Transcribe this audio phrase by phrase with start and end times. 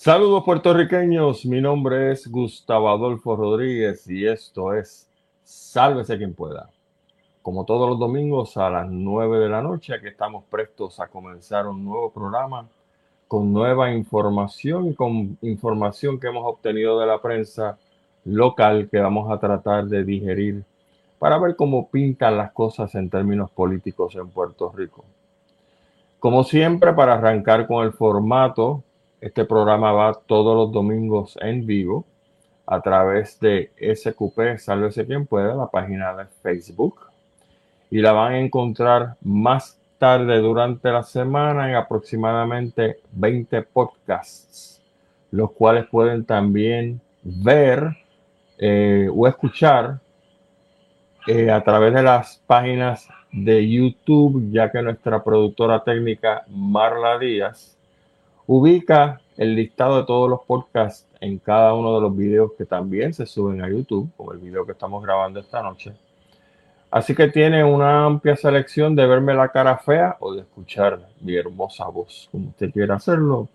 [0.00, 5.10] Saludos puertorriqueños, mi nombre es Gustavo Adolfo Rodríguez y esto es
[5.42, 6.70] Sálvese quien pueda.
[7.42, 11.66] Como todos los domingos a las 9 de la noche, aquí estamos prestos a comenzar
[11.66, 12.68] un nuevo programa
[13.26, 17.76] con nueva información y con información que hemos obtenido de la prensa
[18.24, 20.62] local que vamos a tratar de digerir
[21.18, 25.04] para ver cómo pintan las cosas en términos políticos en Puerto Rico.
[26.20, 28.84] Como siempre, para arrancar con el formato,
[29.20, 32.04] este programa va todos los domingos en vivo
[32.66, 37.00] a través de SQP, Sálvese quien pueda, la página de Facebook.
[37.90, 44.82] Y la van a encontrar más tarde durante la semana en aproximadamente 20 podcasts,
[45.30, 47.96] los cuales pueden también ver
[48.58, 49.98] eh, o escuchar
[51.26, 57.77] eh, a través de las páginas de YouTube, ya que nuestra productora técnica Marla Díaz
[58.50, 63.12] Ubica el listado de todos los podcasts en cada uno de los videos que también
[63.12, 65.92] se suben a YouTube, como el video que estamos grabando esta noche.
[66.90, 71.36] Así que tiene una amplia selección de verme la cara fea o de escuchar mi
[71.36, 73.50] hermosa voz, como usted quiera hacerlo,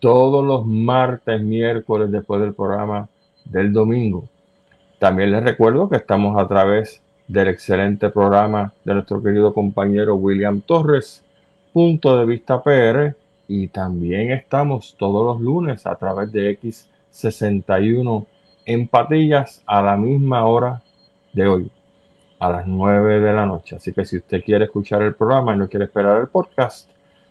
[0.00, 3.08] todos los martes, miércoles después del programa
[3.44, 4.28] del domingo.
[4.98, 10.60] También les recuerdo que estamos a través del excelente programa de nuestro querido compañero William
[10.62, 11.24] Torres,
[11.72, 13.14] Punto de Vista PR,
[13.52, 18.24] y también estamos todos los lunes a través de X61
[18.64, 20.80] en Patillas a la misma hora
[21.32, 21.72] de hoy,
[22.38, 23.74] a las 9 de la noche.
[23.74, 26.88] Así que si usted quiere escuchar el programa y no quiere esperar el podcast,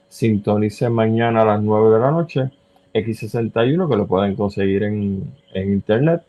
[0.09, 2.51] sintonice mañana a las 9 de la noche
[2.93, 5.23] X61 que lo pueden conseguir en,
[5.53, 6.21] en internet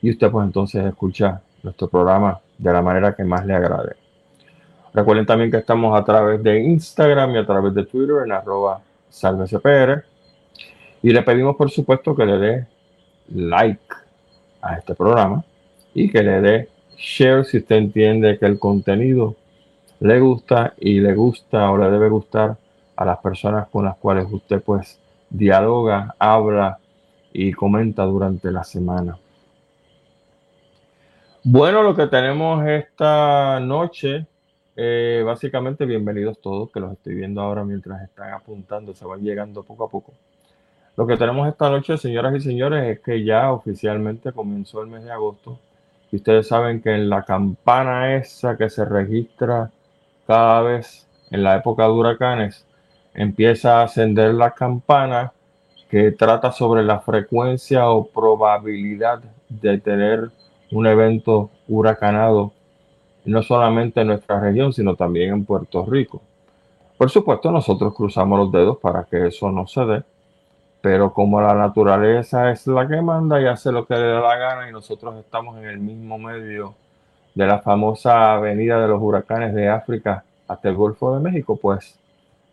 [0.00, 3.94] y usted pues entonces escucha nuestro programa de la manera que más le agrade.
[4.94, 8.80] Recuerden también que estamos a través de Instagram y a través de Twitter en arroba
[9.14, 10.04] Sálvese PR.
[11.02, 12.66] Y le pedimos, por supuesto, que le dé
[13.32, 13.94] like
[14.60, 15.44] a este programa
[15.94, 19.36] y que le dé share si usted entiende que el contenido
[20.00, 22.56] le gusta y le gusta o le debe gustar
[22.96, 24.98] a las personas con las cuales usted pues
[25.30, 26.78] dialoga, habla
[27.32, 29.16] y comenta durante la semana.
[31.44, 34.26] Bueno, lo que tenemos esta noche
[34.76, 39.62] eh, básicamente, bienvenidos todos, que los estoy viendo ahora mientras están apuntando, se van llegando
[39.62, 40.12] poco a poco.
[40.96, 45.04] Lo que tenemos esta noche, señoras y señores, es que ya oficialmente comenzó el mes
[45.04, 45.58] de agosto.
[46.12, 49.70] Y ustedes saben que en la campana esa que se registra
[50.26, 52.64] cada vez en la época de huracanes,
[53.12, 55.32] empieza a ascender la campana
[55.88, 60.30] que trata sobre la frecuencia o probabilidad de tener
[60.70, 62.52] un evento huracanado
[63.30, 66.20] no solamente en nuestra región, sino también en Puerto Rico.
[66.96, 70.02] Por supuesto, nosotros cruzamos los dedos para que eso no se dé,
[70.80, 74.36] pero como la naturaleza es la que manda y hace lo que le da la
[74.36, 76.74] gana y nosotros estamos en el mismo medio
[77.34, 81.98] de la famosa avenida de los huracanes de África hasta el Golfo de México, pues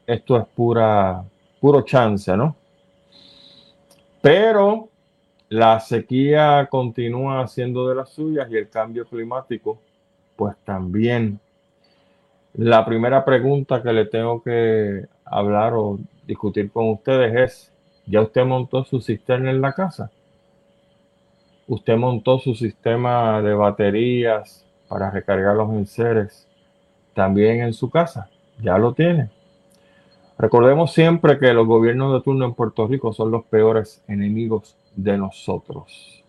[0.07, 1.23] esto es pura,
[1.59, 2.55] puro chance, ¿no?
[4.21, 4.89] Pero
[5.49, 9.77] la sequía continúa haciendo de las suyas y el cambio climático
[10.41, 11.39] pues también
[12.55, 17.73] la primera pregunta que le tengo que hablar o discutir con ustedes es,
[18.07, 20.09] ¿ya usted montó su cisterna en la casa?
[21.67, 26.47] ¿Usted montó su sistema de baterías para recargar los enseres
[27.13, 28.27] también en su casa?
[28.63, 29.29] ¿Ya lo tiene?
[30.39, 35.19] Recordemos siempre que los gobiernos de turno en Puerto Rico son los peores enemigos de
[35.19, 36.23] nosotros.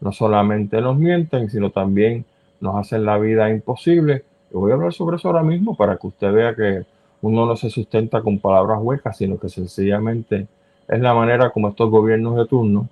[0.00, 2.24] No solamente nos mienten, sino también
[2.60, 4.24] nos hacen la vida imposible.
[4.52, 6.84] Yo voy a hablar sobre eso ahora mismo para que usted vea que
[7.20, 10.46] uno no se sustenta con palabras huecas, sino que sencillamente
[10.86, 12.88] es la manera como estos gobiernos de turno,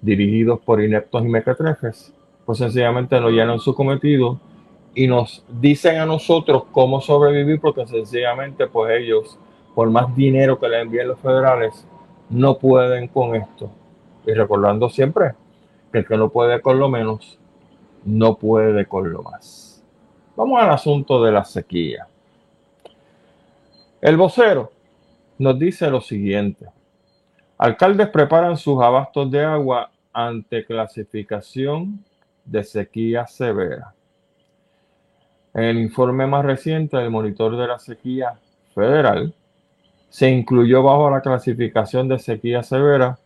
[0.00, 2.12] dirigidos por ineptos y mequetrefes,
[2.44, 4.38] pues sencillamente no llenan su cometido
[4.94, 9.38] y nos dicen a nosotros cómo sobrevivir, porque sencillamente pues ellos,
[9.74, 11.86] por más dinero que le envíen los federales,
[12.28, 13.70] no pueden con esto.
[14.26, 15.32] Y recordando siempre
[15.92, 17.38] que el que no puede con lo menos,
[18.04, 19.82] no puede con lo más.
[20.36, 22.06] Vamos al asunto de la sequía.
[24.00, 24.72] El vocero
[25.38, 26.66] nos dice lo siguiente.
[27.58, 32.02] Alcaldes preparan sus abastos de agua ante clasificación
[32.44, 33.94] de sequía severa.
[35.52, 38.38] En el informe más reciente del monitor de la sequía
[38.74, 39.34] federal,
[40.08, 43.18] se incluyó bajo la clasificación de sequía severa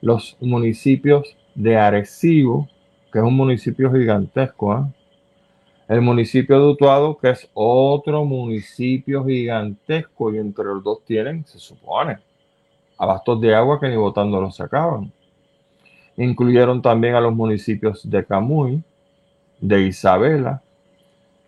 [0.00, 2.68] los municipios de Arecibo,
[3.16, 4.72] que es un municipio gigantesco.
[4.74, 4.90] ¿ah?
[5.88, 11.58] El municipio de Utuado, que es otro municipio gigantesco, y entre los dos tienen, se
[11.58, 12.18] supone,
[12.98, 15.10] abastos de agua que ni botando los sacaban.
[16.18, 18.82] Incluyeron también a los municipios de Camuy,
[19.62, 20.60] de Isabela,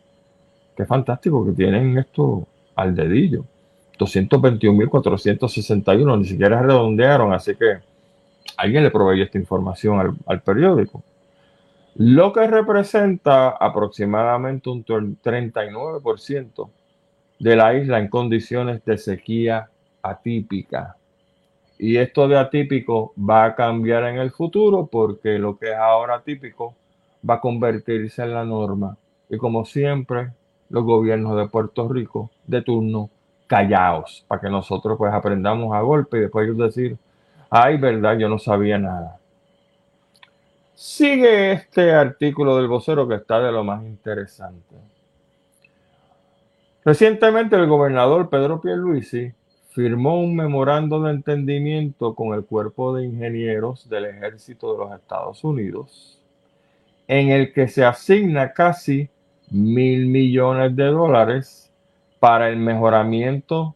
[0.74, 3.44] Qué fantástico que tienen esto al dedillo.
[3.98, 7.80] 221.461, ni siquiera redondearon, así que
[8.56, 11.02] alguien le proveyó esta información al, periódico.
[11.96, 16.70] Lo que representa aproximadamente un 39%
[17.38, 19.68] de la isla en condiciones de sequía
[20.02, 20.96] atípica.
[21.78, 26.16] Y esto de atípico va a cambiar en el futuro porque lo que es ahora
[26.16, 26.74] atípico
[27.28, 28.96] va a convertirse en la norma.
[29.28, 30.30] Y como siempre,
[30.70, 33.10] los gobiernos de Puerto Rico de turno
[33.46, 36.96] callaos para que nosotros pues aprendamos a golpe y después ellos decir,
[37.50, 39.18] ay, verdad, yo no sabía nada.
[40.74, 44.74] Sigue este artículo del vocero que está de lo más interesante.
[46.84, 49.32] Recientemente el gobernador Pedro Pierluisi
[49.70, 55.42] firmó un memorando de entendimiento con el Cuerpo de Ingenieros del Ejército de los Estados
[55.44, 56.20] Unidos,
[57.08, 59.08] en el que se asigna casi
[59.50, 61.72] mil millones de dólares
[62.20, 63.74] para el mejoramiento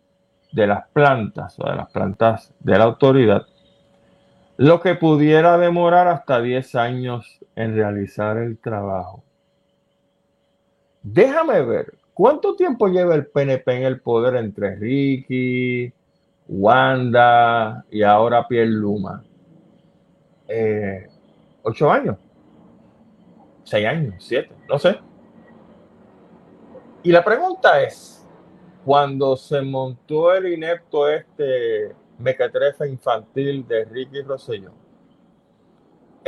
[0.53, 3.47] de las plantas o de las plantas de la autoridad,
[4.59, 9.23] lo que pudiera demorar hasta 10 años en realizar el trabajo.
[11.03, 15.93] Déjame ver, ¿Cuánto tiempo lleva el PNP en el poder entre Ricky,
[16.49, 19.23] Wanda y ahora Pierre Luma?
[20.49, 21.06] Eh,
[21.62, 22.17] ¿Ocho años?
[23.62, 24.17] ¿Seis años?
[24.19, 24.53] ¿Siete?
[24.69, 24.99] No sé.
[27.05, 28.26] Y la pregunta es,
[28.85, 34.73] cuando se montó el inepto este mequetrefe infantil de Ricky Rosselló,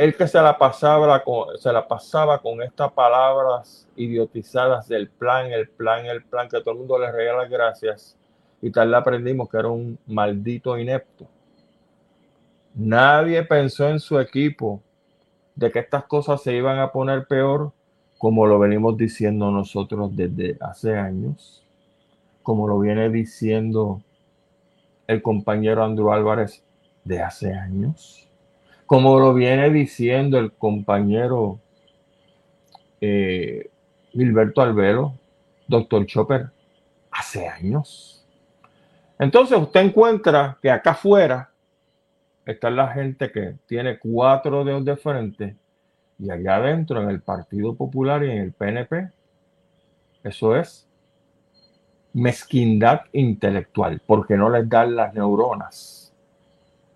[0.01, 5.51] el que se la pasaba con, se la pasaba con estas palabras idiotizadas del plan,
[5.51, 8.17] el plan, el plan, que todo el mundo le reía las gracias
[8.63, 11.27] y tal le aprendimos que era un maldito inepto.
[12.73, 14.81] Nadie pensó en su equipo
[15.53, 17.71] de que estas cosas se iban a poner peor,
[18.17, 21.63] como lo venimos diciendo nosotros desde hace años,
[22.41, 24.01] como lo viene diciendo
[25.05, 26.63] el compañero Andrew Álvarez
[27.03, 28.30] de hace años
[28.91, 31.61] como lo viene diciendo el compañero
[32.99, 33.69] eh,
[34.11, 35.13] Gilberto Albelo,
[35.65, 36.49] doctor Chopper,
[37.09, 38.27] hace años.
[39.17, 41.51] Entonces usted encuentra que acá afuera
[42.45, 45.55] está la gente que tiene cuatro dedos de frente
[46.19, 49.09] y allá adentro en el Partido Popular y en el PNP,
[50.21, 50.85] eso es
[52.11, 56.13] mezquindad intelectual, porque no les dan las neuronas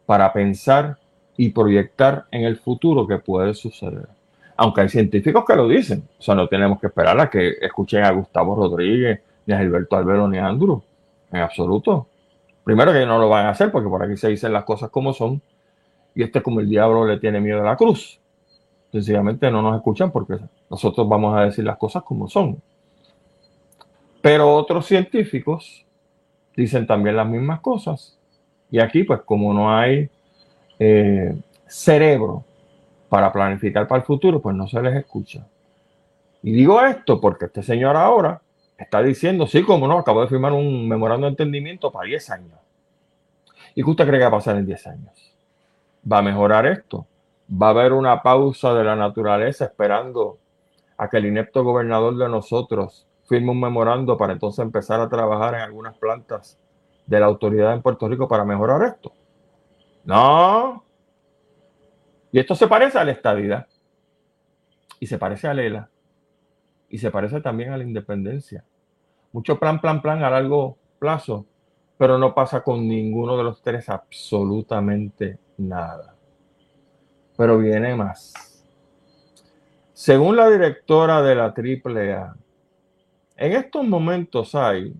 [0.06, 0.98] para pensar
[1.38, 4.08] y proyectar en el futuro que puede suceder.
[4.58, 8.04] Aunque hay científicos que lo dicen, o sea, no tenemos que esperar a que escuchen
[8.04, 10.82] a Gustavo Rodríguez, ni a Gilberto Albero, ni a Andrew,
[11.32, 12.08] en absoluto.
[12.64, 15.14] Primero que no lo van a hacer porque por aquí se dicen las cosas como
[15.14, 15.42] son
[16.16, 18.20] y este como el diablo le tiene miedo a la cruz.
[18.92, 20.38] Sencillamente no nos escuchan porque
[20.70, 22.62] nosotros vamos a decir las cosas como son.
[24.22, 25.86] Pero otros científicos
[26.56, 28.18] dicen también las mismas cosas.
[28.72, 30.10] Y aquí, pues como no hay
[30.79, 31.36] eh,
[31.67, 32.44] cerebro
[33.10, 35.46] para planificar para el futuro, pues no se les escucha.
[36.41, 38.41] Y digo esto porque este señor ahora
[38.77, 42.60] está diciendo, sí, como no, acabo de firmar un memorando de entendimiento para 10 años.
[43.74, 45.36] ¿Y qué usted cree que va a pasar en 10 años?
[46.12, 47.08] ¿Va a mejorar esto?
[47.51, 50.38] ¿Va a haber una pausa de la naturaleza esperando
[50.98, 55.55] a que el inepto gobernador de nosotros firme un memorando para entonces empezar a trabajar
[55.55, 56.58] en algunas plantas
[57.05, 59.12] de la autoridad en Puerto Rico para mejorar esto?
[60.05, 60.83] No.
[62.31, 63.67] Y esto se parece a la estadidad.
[65.00, 65.89] Y se parece a Lela.
[66.89, 68.63] Y se parece también a la independencia.
[69.31, 71.45] Mucho plan, plan, plan a largo plazo,
[71.97, 76.15] pero no pasa con ninguno de los tres absolutamente nada.
[77.35, 78.33] Pero viene más.
[79.93, 82.35] Según la directora de la AAA,
[83.38, 84.93] en estos momentos hay,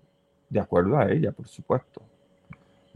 [0.48, 2.02] de acuerdo a ella, por supuesto,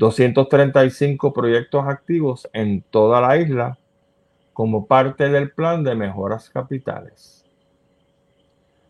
[0.01, 3.77] 235 proyectos activos en toda la isla
[4.55, 7.45] como parte del plan de mejoras capitales,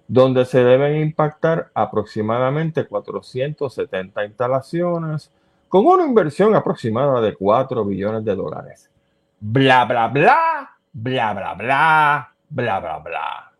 [0.06, 5.32] donde se deben impactar aproximadamente 470 instalaciones
[5.68, 8.88] con una inversión aproximada de 4 billones de dólares.
[9.40, 13.52] Bla, bla, bla, bla, bla, bla, bla, bla, bla.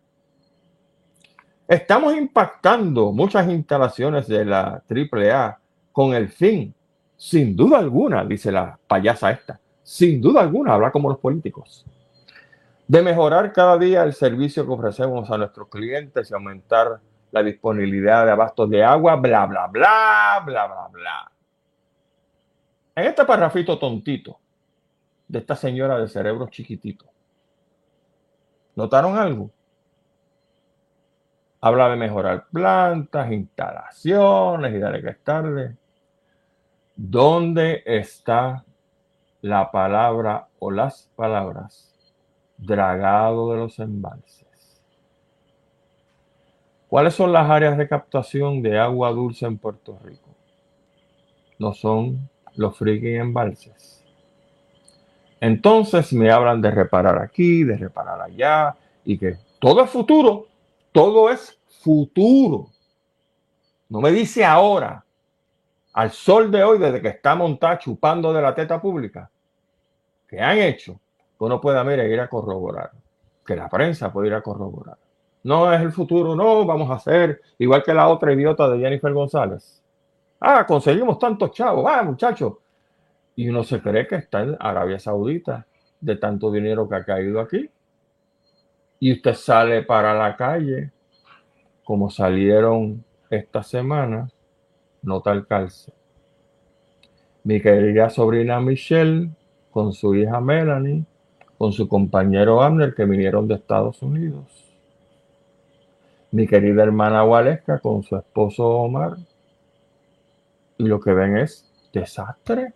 [1.66, 5.58] Estamos impactando muchas instalaciones de la AAA
[5.90, 6.72] con el fin,
[7.20, 11.84] sin duda alguna, dice la payasa esta, sin duda alguna, habla como los políticos,
[12.88, 16.98] de mejorar cada día el servicio que ofrecemos a nuestros clientes y aumentar
[17.30, 21.32] la disponibilidad de abastos de agua, bla, bla, bla, bla, bla, bla.
[22.94, 24.38] En este parrafito tontito
[25.28, 27.04] de esta señora de cerebro chiquitito,
[28.76, 29.50] ¿notaron algo?
[31.60, 35.76] Habla de mejorar plantas, instalaciones y darle que estarle.
[37.02, 38.62] ¿Dónde está
[39.40, 41.90] la palabra o las palabras
[42.58, 44.82] dragado de los embalses?
[46.88, 50.28] ¿Cuáles son las áreas de captación de agua dulce en Puerto Rico?
[51.58, 54.04] No son los freaking embalses.
[55.40, 58.76] Entonces me hablan de reparar aquí, de reparar allá,
[59.06, 60.48] y que todo es futuro,
[60.92, 62.66] todo es futuro.
[63.88, 65.02] No me dice ahora,
[65.92, 69.30] al sol de hoy, desde que está montada chupando de la teta pública,
[70.28, 71.00] que han hecho,
[71.38, 72.90] que uno pueda mire, ir a corroborar,
[73.44, 74.96] que la prensa puede ir a corroborar
[75.42, 79.12] no es el futuro, no, vamos a hacer igual que la otra idiota de Jennifer
[79.12, 79.82] González.
[80.38, 82.54] Ah, conseguimos tantos chavos, ah, muchachos.
[83.36, 85.66] Y uno se cree que está en Arabia Saudita
[86.00, 87.70] de tanto dinero que ha caído aquí.
[88.98, 90.92] Y usted sale para la calle,
[91.84, 94.28] como salieron esta semana,
[95.02, 95.92] no tal calce.
[97.44, 99.30] Mi querida sobrina Michelle,
[99.70, 101.04] con su hija Melanie,
[101.58, 104.70] con su compañero Abner, que vinieron de Estados Unidos
[106.32, 109.16] mi querida hermana Waleska con su esposo Omar.
[110.78, 112.72] Y lo que ven es desastre.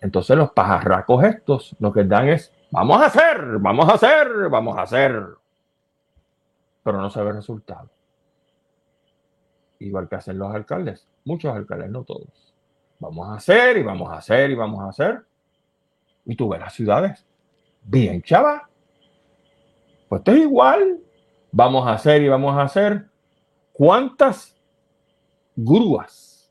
[0.00, 4.76] Entonces los pajarracos estos lo que dan es, vamos a hacer, vamos a hacer, vamos
[4.76, 5.24] a hacer.
[6.82, 7.88] Pero no se ve resultado.
[9.80, 12.54] Igual que hacen los alcaldes, muchos alcaldes, no todos.
[13.00, 15.22] Vamos a hacer y vamos a hacer y vamos a hacer.
[16.24, 17.26] Y tú ves las ciudades.
[17.82, 18.68] Bien, chava.
[20.08, 21.00] Pues esto es igual
[21.52, 23.06] vamos a hacer y vamos a hacer.
[23.72, 24.56] ¿Cuántas
[25.56, 26.50] grúas?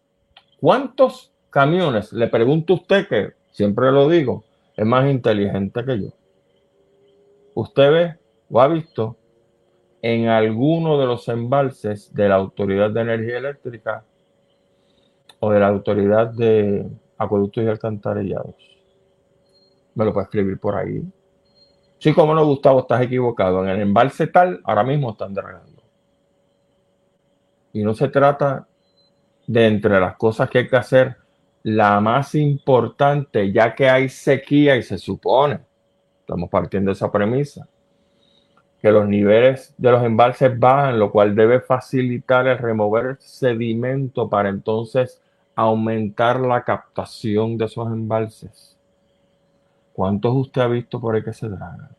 [0.60, 2.12] ¿Cuántos camiones?
[2.12, 4.44] Le pregunto a usted que siempre lo digo,
[4.76, 6.10] es más inteligente que yo.
[7.54, 8.20] Usted ve
[8.50, 9.18] o ha visto
[10.02, 14.04] en alguno de los embalses de la Autoridad de Energía Eléctrica
[15.40, 16.88] o de la Autoridad de
[17.18, 18.56] Acueductos y Alcantarillados.
[19.96, 21.04] Me lo puede escribir por ahí.
[21.98, 23.64] Sí, como no, Gustavo, estás equivocado.
[23.64, 25.84] En el embalse tal, ahora mismo están dragando.
[27.74, 28.68] Y no se trata
[29.46, 31.18] de entre las cosas que hay que hacer,
[31.64, 35.60] la más importante, ya que hay sequía y se supone,
[36.22, 37.68] estamos partiendo de esa premisa,
[38.82, 44.50] que los niveles de los embalses bajan, lo cual debe facilitar el remover sedimento para
[44.50, 45.22] entonces
[45.56, 48.78] aumentar la captación de esos embalses.
[49.92, 51.90] ¿Cuántos usted ha visto por ahí que se dragan?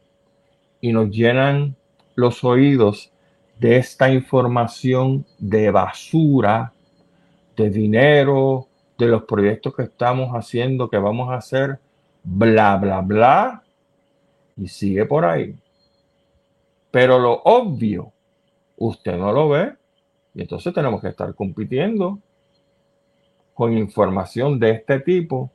[0.80, 1.76] Y nos llenan
[2.14, 3.12] los oídos
[3.58, 6.72] de esta información de basura,
[7.56, 11.78] de dinero, de los proyectos que estamos haciendo, que vamos a hacer,
[12.22, 13.62] bla, bla, bla,
[14.56, 15.54] y sigue por ahí.
[16.90, 18.12] Pero lo obvio,
[18.76, 19.75] usted no lo ve,
[20.35, 22.18] y entonces tenemos que estar compitiendo
[23.54, 25.50] con información de este tipo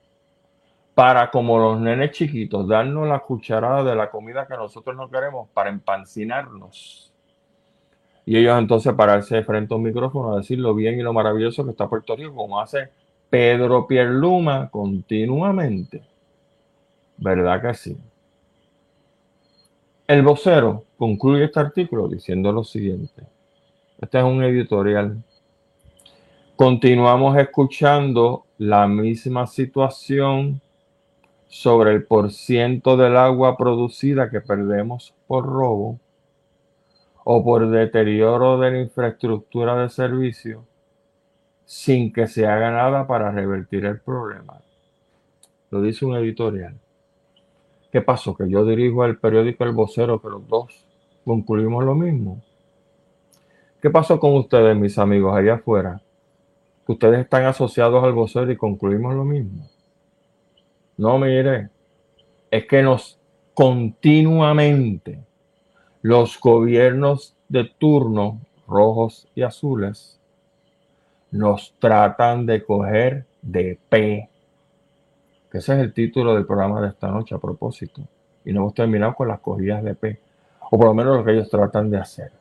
[0.94, 5.50] para como los nenes chiquitos, darnos la cucharada de la comida que nosotros no queremos
[5.50, 7.12] para empancinarnos.
[8.25, 11.65] Y ellos entonces pararse frente a un micrófono a decir lo bien y lo maravilloso
[11.65, 12.89] que está Puerto Rico, como hace
[13.30, 16.01] Pedro Pierluma continuamente.
[17.18, 17.98] ¿Verdad que sí?
[20.08, 23.24] El vocero concluye este artículo diciendo lo siguiente.
[24.02, 25.24] Este es un editorial.
[26.56, 30.62] Continuamos escuchando la misma situación
[31.48, 36.00] sobre el porciento del agua producida que perdemos por robo
[37.24, 40.66] o por deterioro de la infraestructura de servicio
[41.66, 44.62] sin que se haga nada para revertir el problema.
[45.72, 46.75] Lo dice un editorial.
[47.92, 48.36] ¿Qué pasó?
[48.36, 50.85] Que yo dirijo el periódico El Vocero, que los dos
[51.25, 52.41] concluimos lo mismo.
[53.82, 56.01] ¿Qué pasó con ustedes, mis amigos, allá afuera?
[56.88, 59.67] Ustedes están asociados al vocero y concluimos lo mismo.
[60.98, 61.70] No, mire,
[62.51, 63.20] es que nos
[63.53, 65.24] continuamente
[66.01, 70.20] los gobiernos de turno, rojos y azules,
[71.32, 74.29] nos tratan de coger de P.
[75.51, 78.01] Que ese es el título del programa de esta noche a propósito.
[78.46, 80.20] Y no hemos terminado con las cogidas de P.
[80.75, 82.34] O por lo menos lo que ellos tratan de hacer.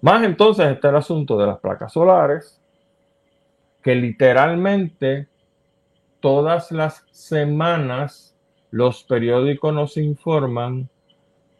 [0.00, 2.58] Más entonces está el asunto de las placas solares,
[3.82, 5.28] que literalmente
[6.18, 8.34] todas las semanas
[8.70, 10.88] los periódicos nos informan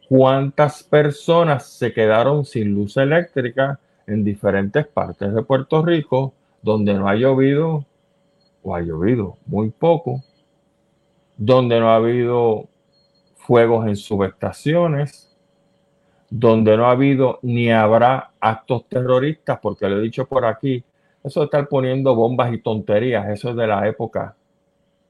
[0.09, 7.07] cuántas personas se quedaron sin luz eléctrica en diferentes partes de Puerto Rico donde no
[7.07, 7.85] ha llovido
[8.63, 10.23] o ha llovido muy poco,
[11.37, 12.67] donde no ha habido
[13.47, 15.33] fuegos en subestaciones,
[16.29, 20.83] donde no ha habido ni habrá actos terroristas, porque lo he dicho por aquí,
[21.23, 24.35] eso de estar poniendo bombas y tonterías, eso es de la época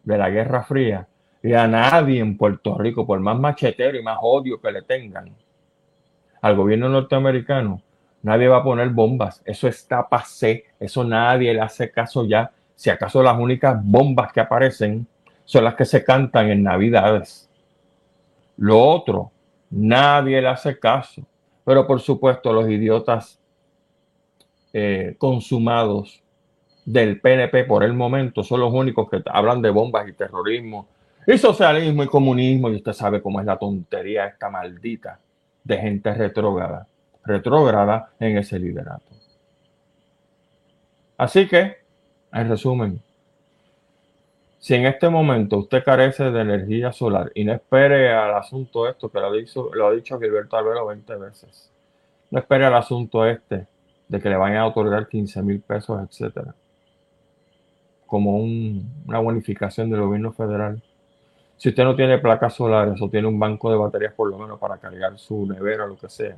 [0.04, 1.08] de la Guerra Fría.
[1.42, 5.32] Y a nadie en Puerto Rico, por más machetero y más odio que le tengan
[6.40, 7.82] al gobierno norteamericano,
[8.22, 9.42] nadie va a poner bombas.
[9.46, 12.52] Eso está pasé, eso nadie le hace caso ya.
[12.76, 15.08] Si acaso las únicas bombas que aparecen
[15.44, 17.47] son las que se cantan en Navidades.
[18.58, 19.32] Lo otro,
[19.70, 21.26] nadie le hace caso.
[21.64, 23.40] Pero por supuesto, los idiotas
[24.74, 26.24] eh, consumados
[26.86, 30.88] del PNP por el momento son los únicos que hablan de bombas y terrorismo
[31.26, 32.70] y socialismo y comunismo.
[32.70, 35.20] Y usted sabe cómo es la tontería esta maldita
[35.64, 36.88] de gente retrógrada,
[37.26, 39.12] retrógrada en ese liderato.
[41.18, 41.78] Así que,
[42.32, 43.02] en resumen,
[44.60, 49.10] si en este momento usted carece de energía solar y no espere al asunto esto,
[49.10, 49.30] que lo,
[49.74, 51.72] lo ha dicho Gilberto Albero 20 veces,
[52.32, 53.68] no espere al asunto este
[54.08, 56.56] de que le vayan a otorgar 15 mil pesos, etcétera,
[58.06, 60.82] como una bonificación del gobierno federal.
[61.58, 64.60] Si usted no tiene placas solares o tiene un banco de baterías por lo menos
[64.60, 66.38] para cargar su nevera o lo que sea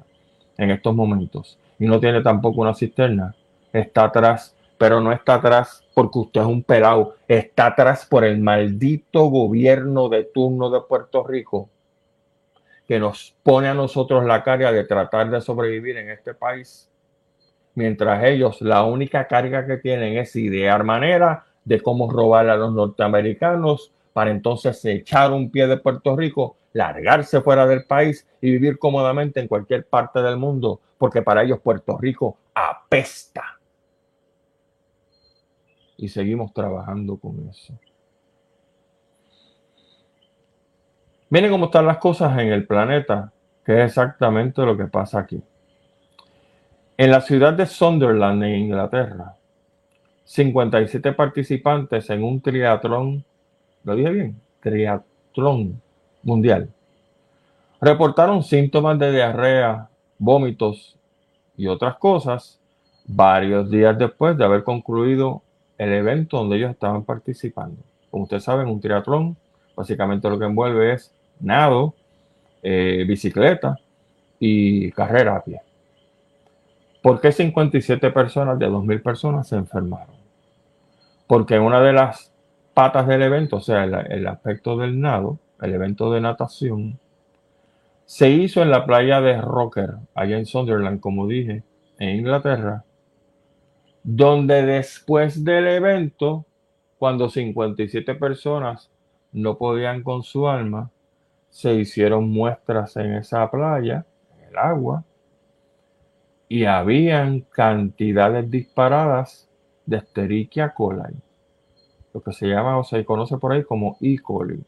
[0.58, 3.36] en estos momentos y no tiene tampoco una cisterna,
[3.72, 8.40] está atrás, pero no está atrás porque usted es un pelado, está atrás por el
[8.40, 11.70] maldito gobierno de turno de Puerto Rico
[12.88, 16.90] que nos pone a nosotros la carga de tratar de sobrevivir en este país,
[17.76, 22.74] mientras ellos la única carga que tienen es idear manera de cómo robar a los
[22.74, 28.80] norteamericanos para entonces echar un pie de Puerto Rico, largarse fuera del país y vivir
[28.80, 33.59] cómodamente en cualquier parte del mundo, porque para ellos Puerto Rico apesta
[36.00, 37.78] y seguimos trabajando con eso.
[41.30, 43.32] Miren cómo están las cosas en el planeta,
[43.66, 45.42] que es exactamente lo que pasa aquí.
[46.98, 49.36] En la ciudad de Sunderland, en Inglaterra,
[50.24, 53.24] 57 participantes en un triatlón,
[53.84, 55.82] lo dije bien, triatlón
[56.24, 56.70] mundial,
[57.82, 60.98] reportaron síntomas de diarrea, vómitos
[61.58, 62.60] y otras cosas
[63.06, 65.42] varios días después de haber concluido
[65.80, 67.82] el evento donde ellos estaban participando.
[68.12, 69.36] Como ustedes saben, un triatlón
[69.80, 71.96] básicamente lo que envuelve es nado,
[72.62, 73.78] eh, bicicleta
[74.38, 75.62] y carrera a pie.
[77.02, 80.16] ¿Por qué 57 personas de 2.000 personas se enfermaron?
[81.28, 82.34] Porque una de las
[82.74, 87.00] patas del evento, o sea, el, el aspecto del nado, el evento de natación,
[88.06, 91.64] se hizo en la playa de Rocker, allá en Sunderland, como dije,
[92.00, 92.84] en Inglaterra,
[94.12, 96.44] donde después del evento,
[96.98, 98.90] cuando 57 personas
[99.32, 100.90] no podían con su alma,
[101.52, 105.04] se hicieron muestras en esa playa, en el agua,
[106.48, 109.48] y habían cantidades disparadas
[109.86, 111.16] de Escherichia coli,
[112.12, 114.18] lo que se llama o se conoce por ahí como E.
[114.18, 114.60] coli.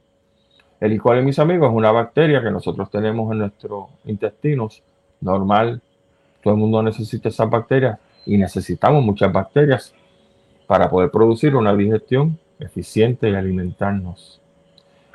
[0.80, 1.00] El E.
[1.00, 4.84] coli, mis amigos, es una bacteria que nosotros tenemos en nuestros intestinos,
[5.20, 5.82] normal,
[6.44, 9.94] todo el mundo necesita esas bacterias y necesitamos muchas bacterias
[10.68, 14.42] para poder producir una digestión eficiente y alimentarnos.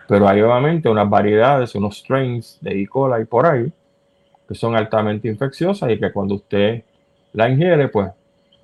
[0.08, 2.86] Pero hay obviamente unas variedades, unos strains de E.
[2.86, 3.72] coli por ahí
[4.46, 6.82] que son altamente infecciosas y que cuando usted
[7.32, 8.10] la ingiere, pues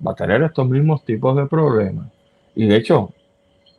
[0.05, 2.07] va a tener estos mismos tipos de problemas.
[2.55, 3.11] Y de hecho,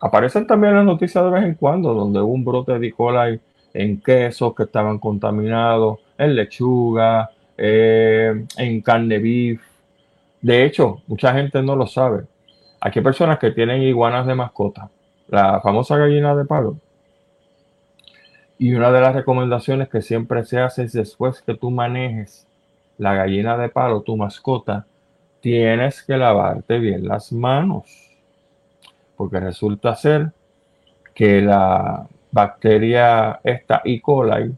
[0.00, 2.92] aparecen también las noticias de vez en cuando donde hubo un brote de E.
[2.92, 3.40] coli
[3.72, 9.60] en quesos que estaban contaminados, en lechuga, eh, en carne beef,
[10.44, 12.26] de hecho, mucha gente no lo sabe.
[12.78, 14.90] Aquí hay personas que tienen iguanas de mascota,
[15.26, 16.76] la famosa gallina de palo.
[18.58, 22.46] Y una de las recomendaciones que siempre se hace es después que tú manejes
[22.98, 24.86] la gallina de palo, tu mascota,
[25.40, 27.86] tienes que lavarte bien las manos.
[29.16, 30.30] Porque resulta ser
[31.14, 33.98] que la bacteria esta E.
[34.02, 34.54] coli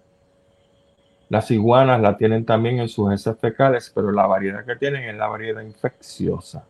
[1.29, 5.17] las iguanas la tienen también en sus heces fecales, pero la variedad que tienen es
[5.17, 6.65] la variedad infecciosa.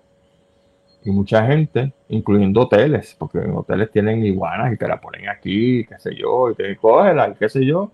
[1.05, 5.85] Y mucha gente, incluyendo hoteles, porque en hoteles tienen iguanas y te la ponen aquí,
[5.87, 7.93] qué sé yo, y te cógela qué sé yo,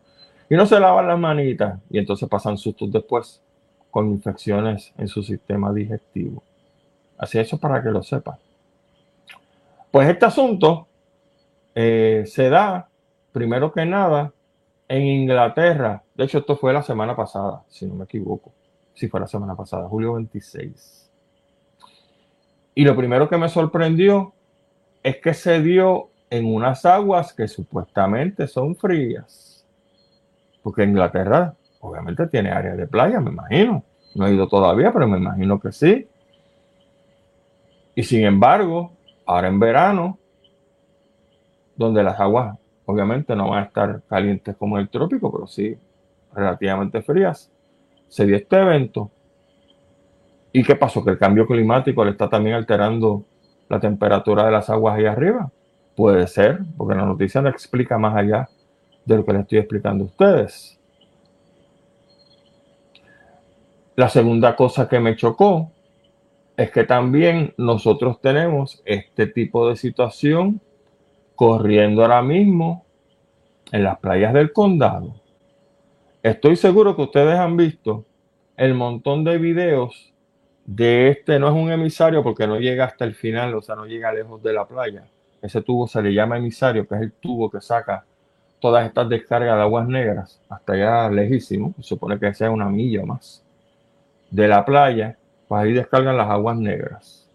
[0.49, 1.79] y no se lavan las manitas.
[1.91, 3.43] Y entonces pasan sustos después
[3.91, 6.43] con infecciones en su sistema digestivo.
[7.19, 8.37] Así eso para que lo sepan.
[9.91, 10.87] Pues este asunto
[11.75, 12.89] eh, se da,
[13.33, 14.33] primero que nada,
[14.89, 16.03] en Inglaterra.
[16.15, 18.53] De hecho, esto fue la semana pasada, si no me equivoco.
[18.95, 21.11] Si fue la semana pasada, julio 26.
[22.75, 24.33] Y lo primero que me sorprendió
[25.03, 29.67] es que se dio en unas aguas que supuestamente son frías.
[30.63, 33.85] Porque Inglaterra obviamente tiene áreas de playa, me imagino.
[34.15, 36.09] No he ido todavía, pero me imagino que sí.
[37.95, 38.93] Y sin embargo,
[39.27, 40.19] ahora en verano,
[41.77, 45.77] donde las aguas obviamente no van a estar calientes como el trópico, pero sí
[46.35, 47.51] relativamente frías,
[48.09, 49.11] se dio este evento.
[50.53, 51.05] ¿Y qué pasó?
[51.05, 53.25] Que el cambio climático le está también alterando
[53.69, 55.51] la temperatura de las aguas ahí arriba.
[55.97, 58.49] Puede ser, porque la noticia no explica más allá
[59.05, 60.79] de lo que le estoy explicando a ustedes.
[63.97, 65.71] La segunda cosa que me chocó
[66.57, 70.61] es que también nosotros tenemos este tipo de situación
[71.43, 72.87] corriendo ahora mismo
[73.73, 75.17] en las playas del condado.
[76.23, 78.05] Estoy seguro que ustedes han visto
[78.57, 80.15] el montón de videos
[80.65, 83.87] de este, no es un emisario porque no llega hasta el final, o sea, no
[83.87, 85.09] llega lejos de la playa.
[85.43, 88.05] Ese tubo se le llama emisario, que es el tubo que saca
[88.61, 93.05] todas estas descargas de aguas negras hasta allá lejísimo, se supone que sea una milla
[93.05, 93.43] más
[94.31, 97.29] de la playa, pues ahí descargan las aguas negras.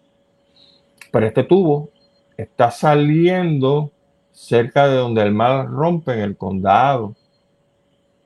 [1.12, 1.90] Pero este tubo
[2.38, 3.92] está saliendo
[4.38, 7.16] cerca de donde el mar rompe en el condado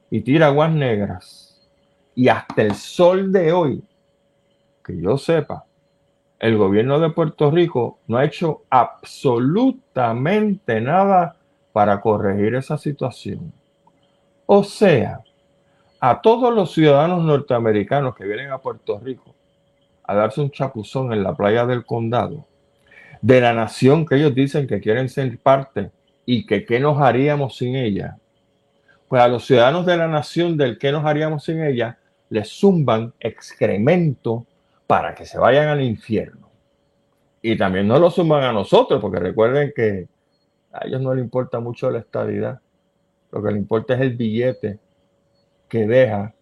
[0.10, 1.47] y tira aguas negras.
[2.13, 3.82] Y hasta el sol de hoy,
[4.84, 5.63] que yo sepa,
[6.38, 11.38] el gobierno de Puerto Rico no ha hecho absolutamente nada
[11.71, 13.54] para corregir esa situación.
[14.45, 15.21] O sea,
[16.02, 19.34] a todos los ciudadanos norteamericanos que vienen a Puerto Rico
[20.04, 22.45] a darse un chapuzón en la playa del condado,
[23.21, 25.89] de la nación que ellos dicen que quieren ser parte
[26.25, 28.17] y que qué nos haríamos sin ella,
[29.07, 31.97] pues a los ciudadanos de la nación del qué nos haríamos sin ella,
[32.29, 34.45] les zumban excremento
[34.88, 36.49] para que se vayan al infierno.
[37.41, 40.07] Y también no lo zumban a nosotros, porque recuerden que
[40.71, 42.62] a ellos no les importa mucho la estabilidad.
[43.31, 44.79] Lo que les importa es el billete
[45.67, 46.34] que deja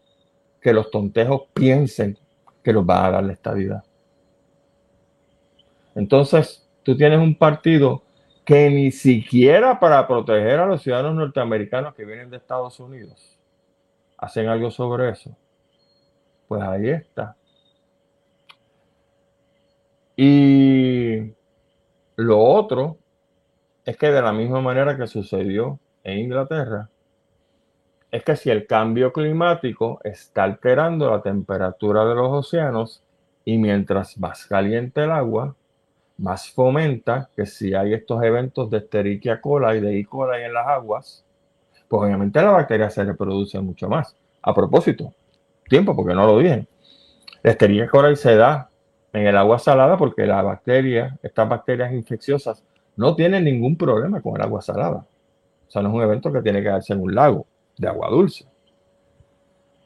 [0.62, 2.18] que los tontejos piensen
[2.64, 3.84] que los va a dar la estabilidad.
[5.96, 8.04] Entonces, tú tienes un partido
[8.50, 13.38] que ni siquiera para proteger a los ciudadanos norteamericanos que vienen de Estados Unidos
[14.18, 15.38] hacen algo sobre eso.
[16.48, 17.38] Pues ahí está.
[20.18, 21.32] Y
[22.16, 22.98] lo otro
[23.86, 26.90] es que de la misma manera que sucedió en Inglaterra,
[28.10, 33.04] es que si el cambio climático está alterando la temperatura de los océanos
[33.46, 35.56] y mientras más caliente el agua,
[36.20, 40.06] más fomenta que si hay estos eventos de Escherichia coli y de E.
[40.06, 41.26] coli en las aguas,
[41.88, 44.16] pues obviamente la bacteria se reproduce mucho más.
[44.42, 45.14] A propósito,
[45.68, 46.68] tiempo, porque no lo dije.
[47.42, 48.70] La Escherichia coli se da
[49.14, 52.64] en el agua salada porque la bacteria, estas bacterias infecciosas,
[52.96, 55.06] no tienen ningún problema con el agua salada.
[55.68, 58.10] O sea, no es un evento que tiene que darse en un lago de agua
[58.10, 58.46] dulce.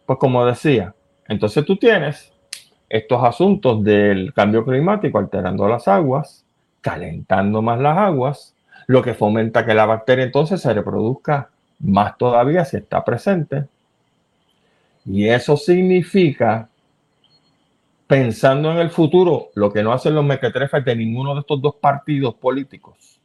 [0.05, 0.95] Pues como decía,
[1.27, 2.32] entonces tú tienes
[2.89, 6.45] estos asuntos del cambio climático alterando las aguas,
[6.81, 8.55] calentando más las aguas,
[8.87, 13.65] lo que fomenta que la bacteria entonces se reproduzca más todavía si está presente.
[15.05, 16.69] Y eso significa,
[18.07, 21.75] pensando en el futuro, lo que no hacen los mequetrefes de ninguno de estos dos
[21.75, 23.19] partidos políticos,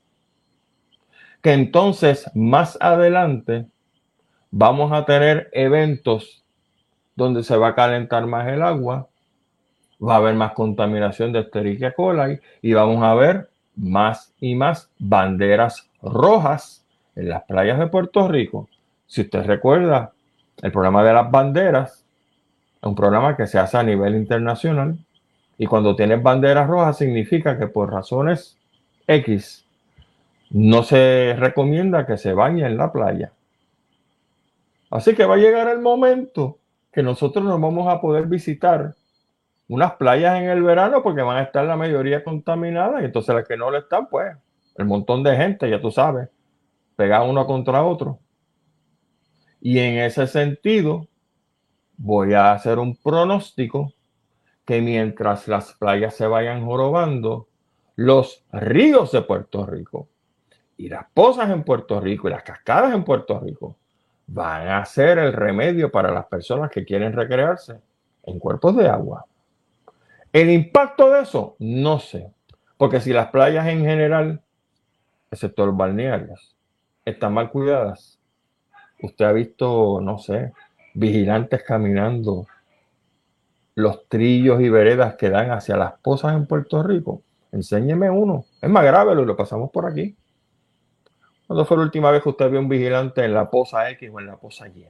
[1.43, 3.67] que entonces más adelante
[4.51, 6.45] vamos a tener eventos
[7.15, 9.09] donde se va a calentar más el agua,
[10.03, 14.91] va a haber más contaminación de Escherichia coli y vamos a ver más y más
[14.99, 16.85] banderas rojas
[17.17, 18.69] en las playas de Puerto Rico.
[19.07, 20.13] Si usted recuerda,
[20.63, 22.05] el programa de las banderas
[22.81, 24.99] es un programa que se hace a nivel internacional
[25.57, 28.57] y cuando tienes banderas rojas significa que por razones
[29.07, 29.65] X
[30.51, 33.33] no se recomienda que se bañe en la playa.
[34.91, 36.59] Así que va a llegar el momento
[36.93, 38.95] que nosotros nos vamos a poder visitar
[39.69, 43.47] unas playas en el verano porque van a estar la mayoría contaminadas y entonces las
[43.47, 44.35] que no lo están, pues,
[44.77, 46.29] el montón de gente, ya tú sabes,
[46.97, 48.19] pega uno contra otro.
[49.61, 51.07] Y en ese sentido,
[51.97, 53.93] voy a hacer un pronóstico
[54.65, 57.49] que mientras las playas se vayan jorobando,
[57.97, 60.09] los ríos de Puerto Rico
[60.77, 63.77] y las pozas en Puerto Rico y las cascadas en Puerto Rico
[64.29, 67.81] van a ser el remedio para las personas que quieren recrearse
[68.23, 69.25] en cuerpos de agua.
[70.33, 72.33] El impacto de eso, no sé.
[72.77, 74.43] Porque si las playas en general,
[75.31, 76.57] excepto los balnearios,
[77.05, 78.19] están mal cuidadas,
[79.03, 80.53] usted ha visto, no sé,
[80.95, 82.47] vigilantes caminando
[83.75, 87.23] los trillos y veredas que dan hacia las pozas en Puerto Rico.
[87.53, 88.45] Enséñeme uno.
[88.61, 90.17] Es más grave, lo, lo pasamos por aquí.
[91.47, 94.21] ¿Cuándo fue la última vez que usted vio un vigilante en la poza X o
[94.21, 94.87] en la poza Y?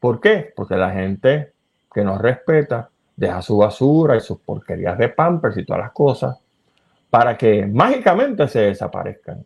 [0.00, 0.52] ¿Por qué?
[0.56, 1.52] Porque la gente
[1.92, 6.38] que nos respeta deja su basura y sus porquerías de pampers y todas las cosas
[7.10, 9.44] para que mágicamente se desaparezcan.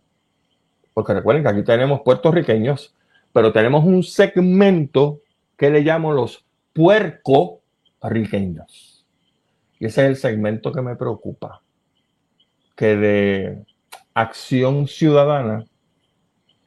[0.93, 2.95] Porque recuerden que aquí tenemos puertorriqueños,
[3.33, 5.23] pero tenemos un segmento
[5.57, 9.05] que le llamo los puerco-riqueños.
[9.81, 11.61] Y ese es el segmento que me preocupa.
[12.77, 13.65] Que de
[14.15, 15.65] acción ciudadana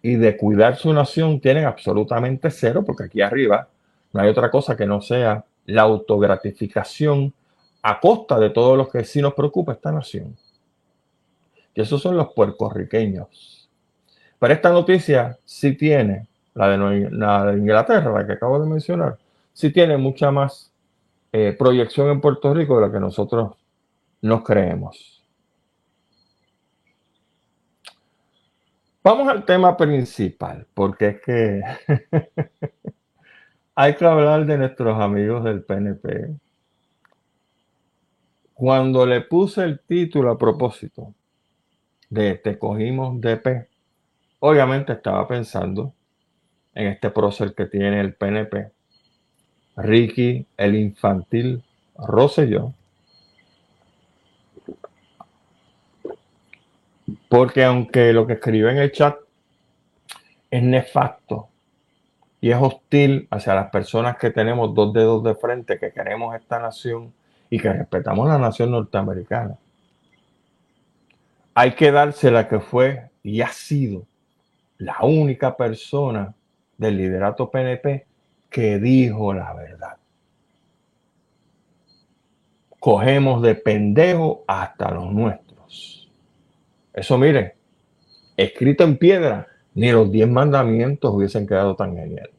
[0.01, 3.69] y de cuidar su nación tienen absolutamente cero, porque aquí arriba
[4.11, 7.33] no hay otra cosa que no sea la autogratificación
[7.83, 10.35] a costa de todos los que sí nos preocupa esta nación.
[11.75, 13.69] Y esos son los puertorriqueños.
[14.39, 19.17] Pero esta noticia sí tiene, la de, la de Inglaterra, la que acabo de mencionar,
[19.53, 20.71] sí tiene mucha más
[21.31, 23.55] eh, proyección en Puerto Rico de la que nosotros
[24.21, 25.23] nos creemos.
[29.03, 31.61] Vamos al tema principal, porque es que
[33.79, 36.35] hay que hablar de nuestros amigos del PNP.
[38.55, 41.13] Cuando le puse el título a propósito
[42.09, 43.67] de Te cogimos DP,
[44.39, 45.93] obviamente estaba pensando
[46.73, 48.71] en este prócer que tiene el PNP,
[49.75, 51.63] Ricky, el infantil
[51.97, 52.73] Rosselló,
[57.29, 59.17] porque aunque lo que escribe en el chat
[60.49, 61.49] es nefasto
[62.51, 67.13] es hostil hacia las personas que tenemos dos dedos de frente, que queremos esta nación
[67.49, 69.57] y que respetamos la nación norteamericana.
[71.53, 74.05] Hay que darse la que fue y ha sido
[74.77, 76.35] la única persona
[76.77, 78.05] del liderato PNP
[78.49, 79.97] que dijo la verdad.
[82.79, 86.09] Cogemos de pendejo hasta los nuestros.
[86.93, 87.55] Eso mire,
[88.37, 92.29] escrito en piedra, ni los diez mandamientos hubiesen quedado tan genial.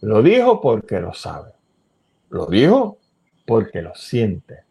[0.00, 1.52] Lo dijo porque lo sabe.
[2.30, 2.98] Lo dijo
[3.46, 4.64] porque lo siente.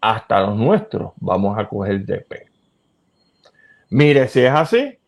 [0.00, 2.50] Hasta los nuestros vamos a coger DP.
[3.90, 4.98] Mire, si es así,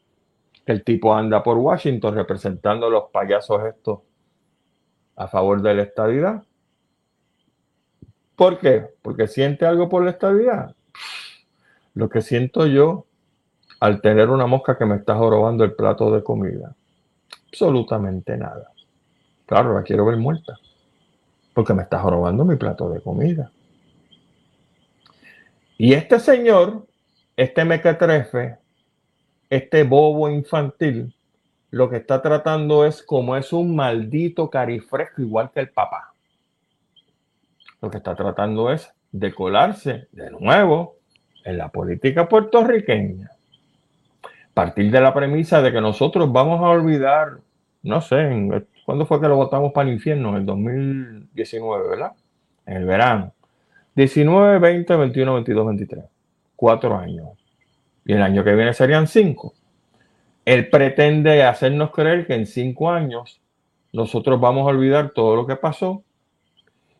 [0.67, 4.01] el tipo anda por Washington representando a los payasos estos
[5.17, 6.43] a favor de la estabilidad.
[8.37, 8.87] ¿Por qué?
[9.03, 10.75] Porque siente algo por la estabilidad.
[11.95, 13.07] Lo que siento yo
[13.81, 16.75] al tener una mosca que me está jorobando el plato de comida?
[17.49, 18.74] Absolutamente nada.
[19.47, 20.59] Claro, la quiero ver muerta.
[21.53, 23.51] Porque me está jorobando mi plato de comida.
[25.79, 26.87] Y este señor,
[27.37, 28.59] este mequetrefe,
[29.51, 31.15] este bobo infantil,
[31.71, 36.13] lo que está tratando es como es un maldito carifresco igual que el papá.
[37.81, 40.97] Lo que está tratando es de colarse de nuevo
[41.45, 43.31] en la política puertorriqueña
[44.55, 47.39] partir de la premisa de que nosotros vamos a olvidar,
[47.83, 50.31] no sé, en, ¿cuándo fue que lo votamos para el infierno?
[50.31, 52.13] En el 2019, ¿verdad?
[52.67, 53.33] En el verano.
[53.95, 56.05] 19, 20, 21, 22, 23.
[56.57, 57.29] Cuatro años.
[58.05, 59.55] Y el año que viene serían cinco.
[60.45, 63.41] Él pretende hacernos creer que en cinco años
[63.93, 66.03] nosotros vamos a olvidar todo lo que pasó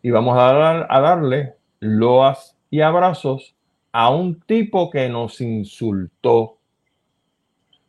[0.01, 3.55] y vamos a, dar, a darle loas y abrazos
[3.93, 6.59] a un tipo que nos insultó,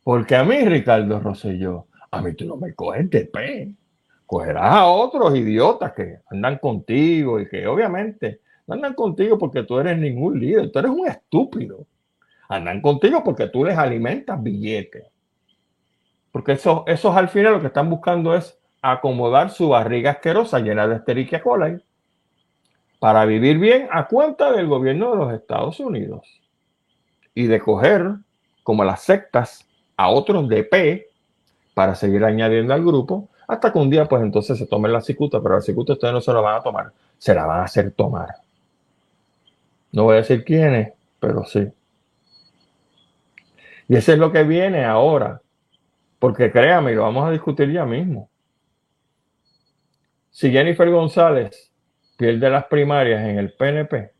[0.04, 3.74] porque a mí, Ricardo Rosselló, a mí tú no me coges de pe.
[4.26, 9.78] Cogerás a otros idiotas que andan contigo y que obviamente no andan contigo porque tú
[9.78, 11.86] eres ningún líder, tú eres un estúpido.
[12.48, 15.04] Andan contigo porque tú les alimentas billetes.
[16.32, 20.86] Porque esos, esos al final lo que están buscando es acomodar su barriga asquerosa llena
[20.86, 21.82] de Esterichia coli
[22.98, 26.42] para vivir bien a cuenta del gobierno de los Estados Unidos
[27.34, 28.16] y de coger
[28.62, 31.10] como las sectas a otros de P
[31.74, 35.40] para seguir añadiendo al grupo, hasta que un día pues entonces se tomen la cicuta,
[35.40, 37.92] pero la cicuta ustedes no se la van a tomar, se la van a hacer
[37.92, 38.28] tomar.
[39.92, 41.68] No voy a decir quiénes, pero sí.
[43.88, 45.40] Y eso es lo que viene ahora,
[46.18, 48.28] porque créame, lo vamos a discutir ya mismo.
[50.30, 51.72] Si Jennifer González
[52.16, 54.12] pierde las primarias en el PNP,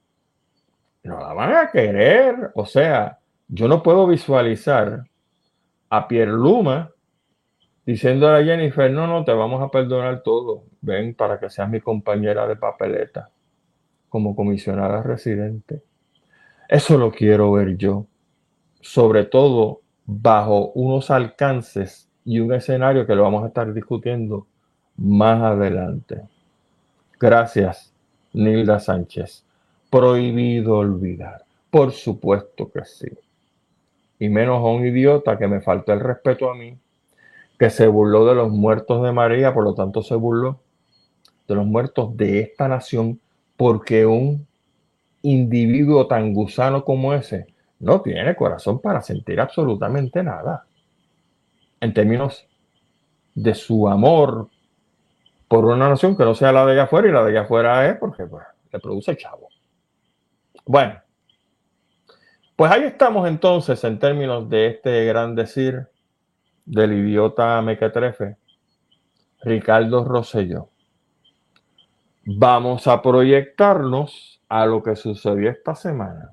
[1.03, 2.53] no la van a querer.
[2.55, 5.05] O sea, yo no puedo visualizar
[5.91, 6.91] a Pierre Luma
[7.87, 10.65] diciéndole a Jennifer, no, no, te vamos a perdonar todo.
[10.81, 13.31] Ven para que seas mi compañera de papeleta
[14.09, 15.83] como comisionada residente.
[16.69, 18.07] Eso lo quiero ver yo,
[18.81, 24.47] sobre todo bajo unos alcances y un escenario que lo vamos a estar discutiendo
[24.97, 26.23] más adelante.
[27.21, 27.95] Gracias,
[28.33, 29.45] Nilda Sánchez.
[29.91, 31.45] Prohibido olvidar.
[31.71, 33.09] Por supuesto que sí.
[34.19, 36.77] Y menos a un idiota que me faltó el respeto a mí,
[37.59, 40.61] que se burló de los muertos de María, por lo tanto se burló
[41.49, 43.21] de los muertos de esta nación,
[43.57, 44.47] porque un
[45.23, 47.47] individuo tan gusano como ese
[47.79, 50.67] no tiene corazón para sentir absolutamente nada.
[51.81, 52.47] En términos
[53.35, 54.49] de su amor
[55.49, 57.89] por una nación que no sea la de allá afuera y la de allá afuera
[57.89, 59.49] es porque pues, le produce chavo.
[60.65, 61.01] Bueno,
[62.57, 65.87] pues ahí estamos entonces en términos de este gran decir
[66.67, 68.37] del idiota mequetrefe,
[69.43, 70.69] Ricardo Rosselló.
[72.27, 76.33] Vamos a proyectarnos a lo que sucedió esta semana.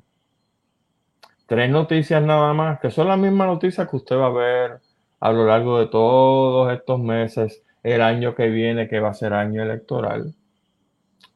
[1.46, 4.80] Tres noticias nada más, que son las mismas noticias que usted va a ver
[5.20, 9.34] a lo largo de todos estos meses el año que viene, que va a ser
[9.34, 10.34] año electoral,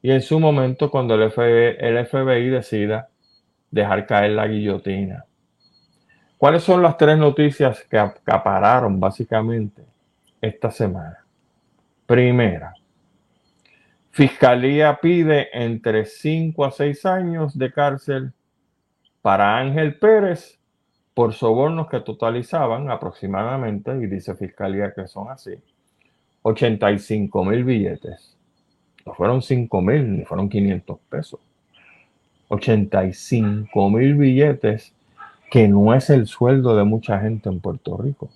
[0.02, 3.10] y en su momento cuando el FBI, el FBI decida
[3.70, 5.27] dejar caer la guillotina.
[6.38, 9.84] ¿Cuáles son las tres noticias que acapararon básicamente
[10.40, 11.26] esta semana?
[12.06, 12.74] Primera,
[14.12, 18.34] Fiscalía pide entre 5 a 6 años de cárcel
[19.22, 20.60] para Ángel Pérez
[21.14, 25.56] por sobornos que totalizaban aproximadamente, y dice Fiscalía que son así,
[26.44, 28.38] 85 mil billetes.
[29.06, 31.40] No fueron 5 mil, ni fueron 500 pesos.
[32.50, 34.94] 85 mil billetes,
[35.50, 38.30] que no es el sueldo de mucha gente en Puerto Rico.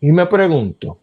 [0.00, 0.98] Y me pregunto,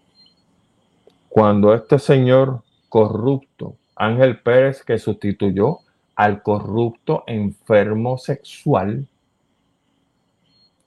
[1.30, 5.80] cuando este señor corrupto, Ángel Pérez, que sustituyó
[6.16, 9.08] al corrupto enfermo sexual,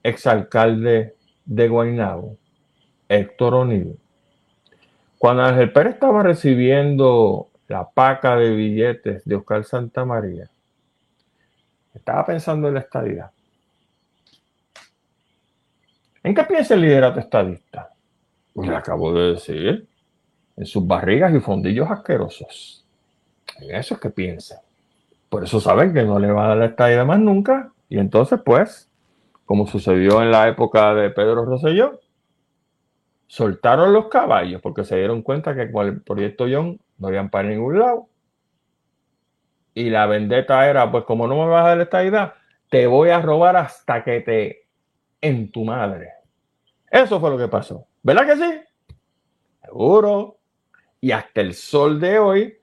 [0.03, 2.37] exalcalde de Guaynabo,
[3.09, 3.97] Héctor O'Neill.
[5.17, 10.49] Cuando Ángel Pérez estaba recibiendo la paca de billetes de Oscar Santa María,
[11.97, 13.31] estaba pensando en la estadidad.
[16.23, 17.89] ¿En qué piensa el liderato estadista?
[18.53, 19.87] Pues le acabo de decir,
[20.57, 22.83] en sus barrigas y fondillos asquerosos.
[23.59, 24.61] En eso es que piensa.
[25.29, 27.71] Por eso saben que no le va a dar la estadidad más nunca.
[27.89, 28.89] Y entonces, pues,
[29.45, 31.99] como sucedió en la época de Pedro Rosselló,
[33.27, 37.49] soltaron los caballos porque se dieron cuenta que con el proyecto John no habían para
[37.49, 38.07] ningún lado.
[39.75, 42.33] Y la vendetta era, pues como no me vas a dar esta idea,
[42.71, 44.65] te voy a robar hasta que te
[45.21, 46.13] en tu madre.
[46.89, 47.85] Eso fue lo que pasó.
[48.01, 48.95] ¿Verdad que sí?
[49.63, 50.37] Seguro.
[50.99, 52.57] Y hasta el sol de hoy,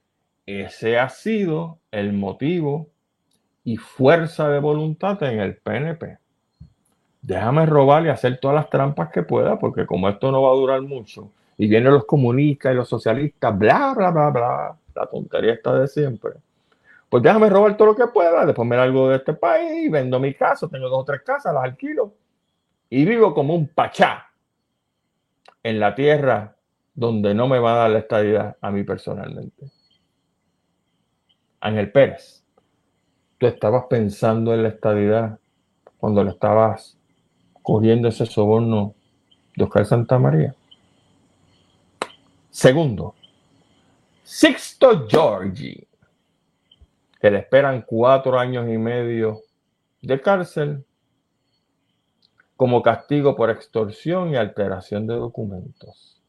[0.46, 2.88] ese ha sido el motivo
[3.62, 6.18] y fuerza de voluntad en el PNP
[7.22, 10.56] déjame robar y hacer todas las trampas que pueda, porque como esto no va a
[10.56, 15.54] durar mucho, y vienen los comunistas y los socialistas, bla, bla, bla, bla, la tontería
[15.54, 16.32] está de siempre.
[17.12, 20.32] Pues déjame robar todo lo que pueda, después me algo de este país, vendo mi
[20.32, 22.14] casa, tengo dos o tres casas, las alquilo,
[22.88, 24.28] y vivo como un pachá
[25.62, 26.56] en la tierra
[26.94, 29.70] donde no me va a dar la estadidad a mí personalmente.
[31.60, 32.42] Ángel Pérez,
[33.36, 35.38] tú estabas pensando en la estadidad
[35.98, 36.96] cuando le estabas
[37.60, 38.94] cogiendo ese soborno
[39.54, 40.54] de Oscar Santa María.
[42.48, 43.14] Segundo,
[44.22, 45.91] Sixto Giorgi,
[47.22, 49.42] que le esperan cuatro años y medio
[50.00, 50.84] de cárcel
[52.56, 56.20] como castigo por extorsión y alteración de documentos.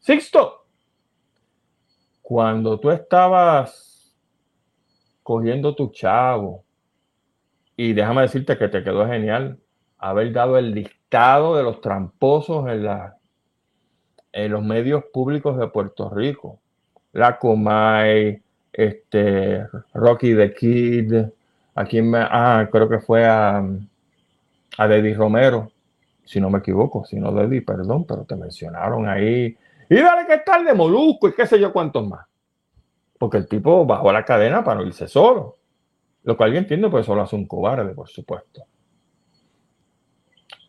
[0.00, 0.66] Sixto,
[2.20, 4.14] cuando tú estabas
[5.22, 6.64] cogiendo tu chavo,
[7.74, 9.58] y déjame decirte que te quedó genial,
[9.96, 13.16] haber dado el listado de los tramposos en, la,
[14.32, 16.60] en los medios públicos de Puerto Rico.
[17.12, 18.43] La Comay,
[18.74, 21.14] este, Rocky the Kid,
[21.74, 23.64] a quien me, ah, creo que fue a,
[24.78, 25.70] a Deddy Romero,
[26.24, 29.56] si no me equivoco, si no Deddy, perdón, pero te mencionaron ahí.
[29.88, 32.26] Y dale que tal de Molusco y qué sé yo cuántos más.
[33.18, 35.56] Porque el tipo bajó la cadena para no irse solo.
[36.24, 38.64] Lo cual yo entiendo, pues solo hace un cobarde, por supuesto.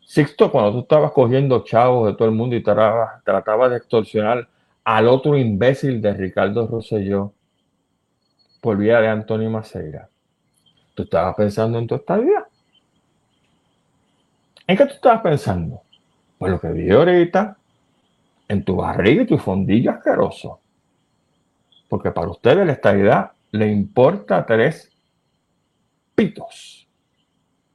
[0.04, 4.48] Sixto, cuando tú estabas cogiendo chavos de todo el mundo y tratabas, de extorsionar
[4.84, 7.32] al otro imbécil de Ricardo Rosselló
[8.66, 10.08] por vía de Antonio Maceira,
[10.96, 12.48] tú estabas pensando en tu estadía.
[14.66, 15.82] ¿En qué tú estabas pensando?
[16.36, 17.56] Pues lo que vi ahorita,
[18.48, 20.58] en tu barriga y tu fondillo asqueroso.
[21.88, 24.90] Porque para ustedes la estabilidad le importa tres
[26.16, 26.88] pitos,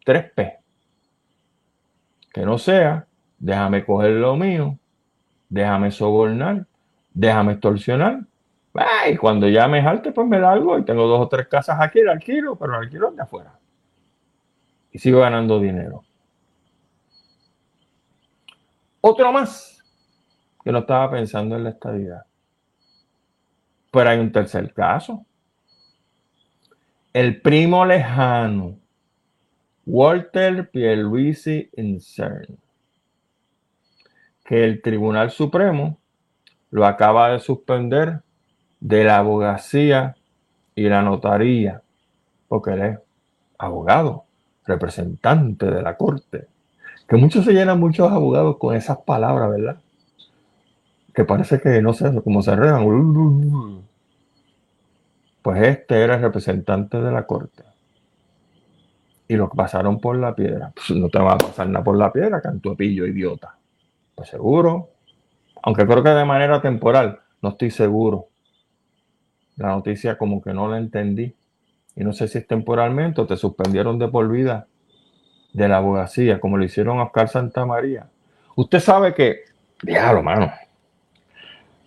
[0.04, 0.60] tres P.
[2.34, 3.08] Que no sea,
[3.40, 4.78] déjame coger lo mío,
[5.48, 6.66] déjame sobornar,
[7.14, 8.26] déjame extorsionar.
[9.10, 11.78] Y cuando ya me jalte, pues me da algo y tengo dos o tres casas
[11.80, 13.60] aquí, el alquilo, pero el alquilo de afuera.
[14.92, 16.04] Y sigo ganando dinero.
[19.02, 19.84] Otro más
[20.64, 22.26] que no estaba pensando en la estadidad.
[23.92, 25.26] Pero hay un tercer caso.
[27.12, 28.78] El primo lejano,
[29.86, 32.58] Walter Pierluisi Incern,
[34.46, 35.98] que el Tribunal Supremo
[36.70, 38.22] lo acaba de suspender
[38.82, 40.16] de la abogacía
[40.76, 41.82] y la notaría,
[42.48, 43.00] porque él es
[43.58, 44.26] abogado,
[44.66, 46.48] representante de la corte.
[47.08, 49.78] Que muchos se llenan muchos abogados con esas palabras, ¿verdad?
[51.14, 53.84] Que parece que no sé, como se enredan.
[55.42, 57.64] Pues este era el representante de la corte.
[59.28, 60.72] Y lo pasaron por la piedra.
[60.76, 62.42] Pues no te va a pasar nada por la piedra,
[62.78, 63.56] pillo, idiota.
[64.16, 64.90] Pues seguro.
[65.64, 68.31] Aunque creo que de manera temporal, no estoy seguro.
[69.58, 71.36] La noticia como que no la entendí.
[71.96, 74.68] Y no sé si es temporalmente o te suspendieron de por vida
[75.54, 78.10] de la abogacía, como le hicieron a Oscar Santa María.
[78.56, 79.42] Usted sabe que,
[79.82, 80.52] diablo, mano,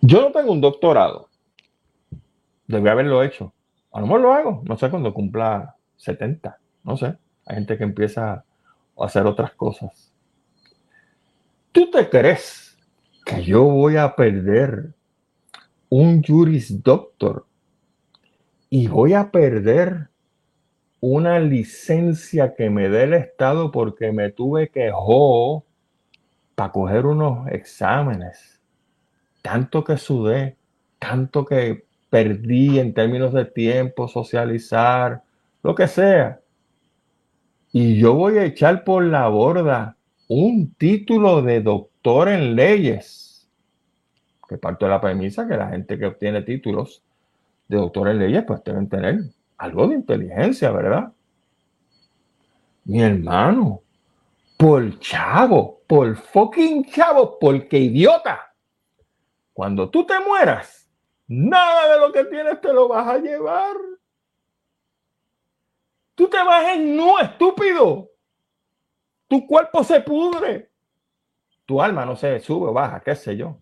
[0.01, 1.29] yo no tengo un doctorado.
[2.67, 3.53] Debí haberlo hecho.
[3.91, 7.15] A lo mejor lo hago, no sé, cuando cumpla 70, no sé.
[7.45, 8.43] Hay gente que empieza a
[9.05, 10.13] hacer otras cosas.
[11.71, 12.77] ¿Tú te crees
[13.25, 14.93] que yo voy a perder
[15.89, 17.45] un Juris Doctor
[18.69, 20.09] y voy a perder
[20.99, 25.63] una licencia que me dé el Estado porque me tuve que jo
[26.55, 28.59] para coger unos exámenes.
[29.41, 30.57] Tanto que sudé,
[30.97, 35.21] tanto que perdí en términos de tiempo, socializar,
[35.61, 36.39] lo que sea.
[37.71, 39.97] Y yo voy a echar por la borda
[40.27, 43.47] un título de doctor en leyes,
[44.49, 47.04] que parte de la premisa que la gente que obtiene títulos
[47.67, 49.19] de doctor en leyes pues deben tener
[49.57, 51.13] algo de inteligencia, ¿verdad?
[52.83, 53.81] Mi hermano,
[54.57, 58.53] por chavo, por fucking chavo, porque idiota.
[59.53, 60.89] Cuando tú te mueras,
[61.27, 63.75] nada de lo que tienes te lo vas a llevar.
[66.13, 68.11] Tú te vas en no, estúpido.
[69.27, 70.71] Tu cuerpo se pudre.
[71.65, 73.61] Tu alma no se sube o baja, qué sé yo.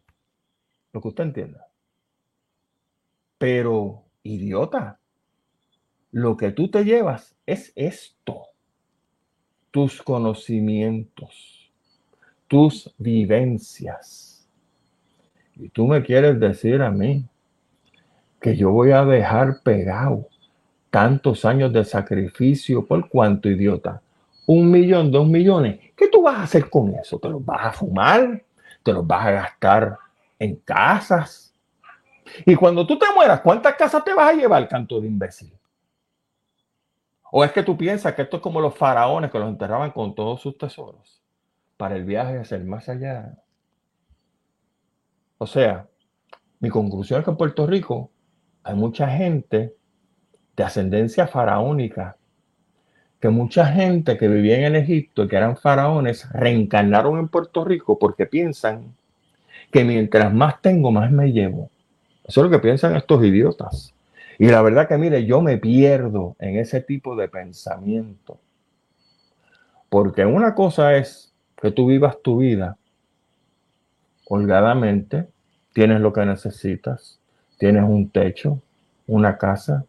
[0.92, 1.63] Lo que usted entienda.
[3.44, 5.00] Pero, idiota,
[6.14, 8.44] lo que tú te llevas es esto,
[9.70, 11.70] tus conocimientos,
[12.48, 14.48] tus vivencias.
[15.58, 17.26] Y tú me quieres decir a mí
[18.40, 20.30] que yo voy a dejar pegado
[20.90, 24.02] tantos años de sacrificio por cuánto idiota.
[24.48, 25.82] Un millón, dos millones.
[25.98, 27.20] ¿Qué tú vas a hacer con eso?
[27.20, 28.42] ¿Te los vas a fumar?
[28.84, 29.98] ¿Te los vas a gastar
[30.40, 31.53] en casas?
[32.46, 35.54] Y cuando tú te mueras, ¿cuántas casas te vas a llevar, canto de imbécil?
[37.32, 40.14] ¿O es que tú piensas que esto es como los faraones que los enterraban con
[40.14, 41.22] todos sus tesoros
[41.78, 43.38] para el viaje hacia el más allá?
[45.40, 45.88] O sea,
[46.60, 48.12] mi conclusión es que en Puerto Rico
[48.64, 49.76] hay mucha gente
[50.56, 52.18] de ascendencia faraónica,
[53.20, 57.98] que mucha gente que vivía en Egipto y que eran faraones reencarnaron en Puerto Rico
[57.98, 58.96] porque piensan
[59.72, 61.70] que mientras más tengo, más me llevo.
[62.26, 63.94] Eso es lo que piensan estos idiotas.
[64.40, 68.40] Y la verdad que, mire, yo me pierdo en ese tipo de pensamiento.
[69.90, 72.78] Porque una cosa es que tú vivas tu vida
[74.28, 75.28] holgadamente,
[75.74, 77.20] tienes lo que necesitas,
[77.58, 78.60] tienes un techo,
[79.08, 79.86] una casa,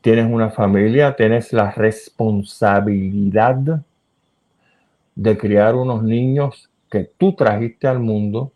[0.00, 3.82] tienes una familia, tienes la responsabilidad
[5.14, 8.52] de criar unos niños que tú trajiste al mundo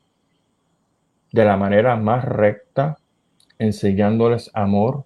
[1.32, 2.98] de la manera más recta,
[3.62, 5.04] enseñándoles amor,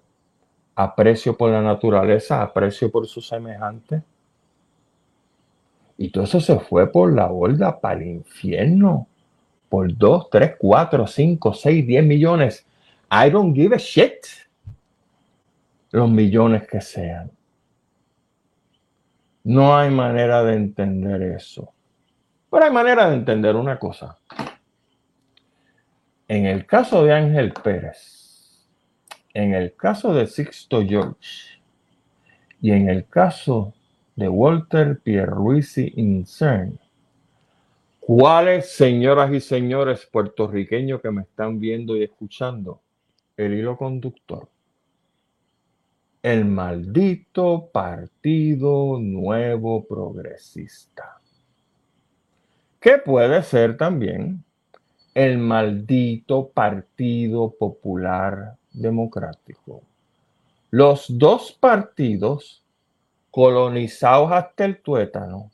[0.75, 4.03] aprecio por la naturaleza, aprecio por su semejante.
[5.97, 9.07] Y todo eso se fue por la borda para el infierno.
[9.69, 12.65] Por 2, 3, 4, 5, 6, 10 millones.
[13.11, 14.25] I don't give a shit.
[15.91, 17.31] Los millones que sean.
[19.43, 21.73] No hay manera de entender eso.
[22.51, 24.17] Pero hay manera de entender una cosa.
[26.27, 28.26] En el caso de Ángel Pérez,
[29.33, 31.59] en el caso de Sixto George
[32.61, 33.73] y en el caso
[34.15, 36.79] de Walter Pierluisi Incern,
[38.07, 42.79] ¿Cuáles, señoras y señores puertorriqueños que me están viendo y escuchando?
[43.35, 44.47] El hilo conductor.
[46.23, 51.19] El maldito Partido Nuevo Progresista.
[52.79, 54.41] Que puede ser también
[55.13, 59.81] el maldito Partido Popular Democrático.
[60.69, 62.63] Los dos partidos
[63.31, 65.51] colonizados hasta el tuétano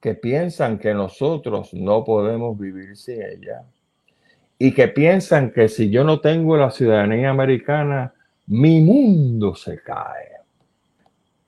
[0.00, 3.64] que piensan que nosotros no podemos vivir sin ella
[4.58, 8.12] y que piensan que si yo no tengo la ciudadanía americana,
[8.46, 10.38] mi mundo se cae.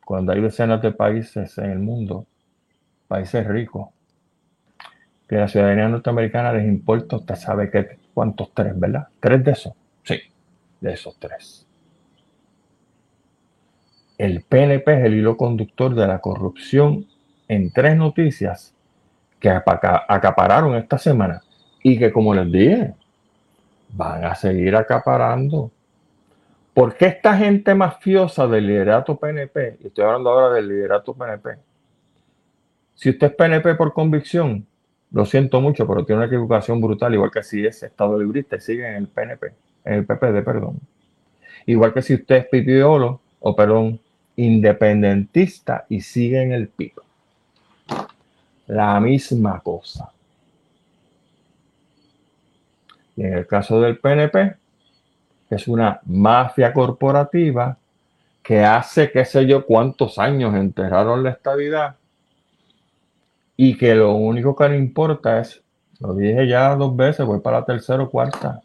[0.04, 2.26] Cuando hay decenas de países en el mundo,
[3.08, 3.88] países ricos,
[5.28, 9.08] que la ciudadanía norteamericana les importa, usted sabe que cuántos tres, ¿verdad?
[9.20, 9.72] Tres de esos.
[10.81, 11.66] De esos tres.
[14.18, 17.07] El PNP es el hilo conductor de la corrupción
[17.49, 18.74] en tres noticias
[19.39, 21.43] que acapararon esta semana
[21.83, 22.95] y que, como les dije,
[23.93, 25.70] van a seguir acaparando.
[26.74, 31.57] ¿Por qué esta gente mafiosa del liderato PNP, y estoy hablando ahora del liderato PNP,
[32.95, 34.66] si usted es PNP por convicción,
[35.11, 38.61] lo siento mucho, pero tiene una equivocación brutal, igual que si es Estado librista y
[38.61, 39.53] sigue en el PNP,
[39.85, 40.81] el PPD, perdón.
[41.66, 44.01] Igual que si usted es pipiolo, o perdón,
[44.37, 47.05] independentista y sigue en el pico
[48.70, 50.12] la misma cosa.
[53.16, 54.57] Y en el caso del PNP,
[55.51, 57.76] es una mafia corporativa
[58.43, 61.97] que hace qué sé yo cuántos años enterraron la estabilidad
[63.57, 65.61] y que lo único que le importa es,
[65.99, 68.62] lo dije ya dos veces, voy para la tercera o cuarta,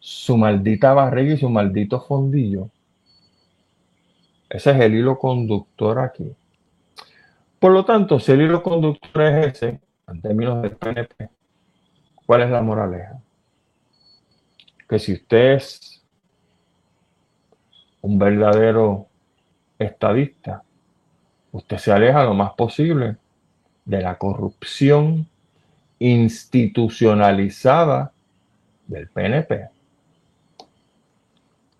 [0.00, 2.70] su maldita barriga y su maldito fondillo.
[4.48, 6.34] Ese es el hilo conductor aquí.
[7.60, 11.28] Por lo tanto, si el hilo conductor es ese, en términos del PNP,
[12.26, 13.20] ¿cuál es la moraleja?
[14.88, 16.02] Que si usted es
[18.00, 19.06] un verdadero
[19.78, 20.64] estadista,
[21.52, 23.16] usted se aleja lo más posible
[23.84, 25.28] de la corrupción
[25.98, 28.12] institucionalizada
[28.86, 29.79] del PNP.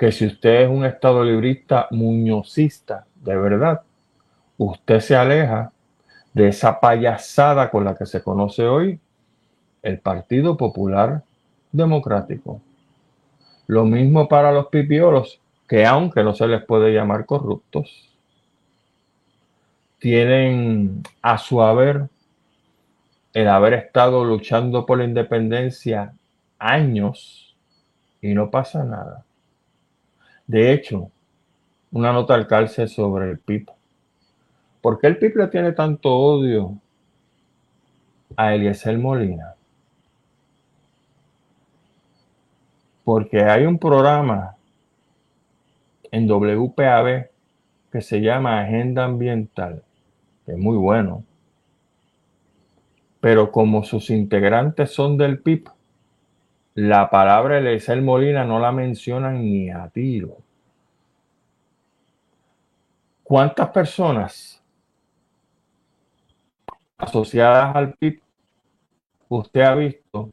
[0.01, 3.83] Que si usted es un estado librista muñozista de verdad,
[4.57, 5.73] usted se aleja
[6.33, 8.99] de esa payasada con la que se conoce hoy
[9.83, 11.23] el Partido Popular
[11.71, 12.63] Democrático.
[13.67, 15.39] Lo mismo para los pipiolos,
[15.69, 18.17] que aunque no se les puede llamar corruptos,
[19.99, 22.09] tienen a su haber
[23.35, 26.15] el haber estado luchando por la independencia
[26.59, 27.55] años
[28.23, 29.27] y no pasa nada.
[30.51, 31.13] De hecho,
[31.93, 33.71] una nota al calce sobre el PIB
[34.81, 36.77] ¿Por qué el PIB le tiene tanto odio
[38.35, 39.55] a Eliezer Molina?
[43.05, 44.57] Porque hay un programa
[46.11, 47.29] en WPAB
[47.93, 49.85] que se llama Agenda Ambiental,
[50.45, 51.23] que es muy bueno.
[53.21, 55.69] Pero como sus integrantes son del PIB,
[56.81, 60.39] la palabra Eliezer Molina no la mencionan ni a tiro.
[63.23, 64.63] ¿Cuántas personas
[66.97, 68.21] asociadas al PIB,
[69.29, 70.31] usted ha visto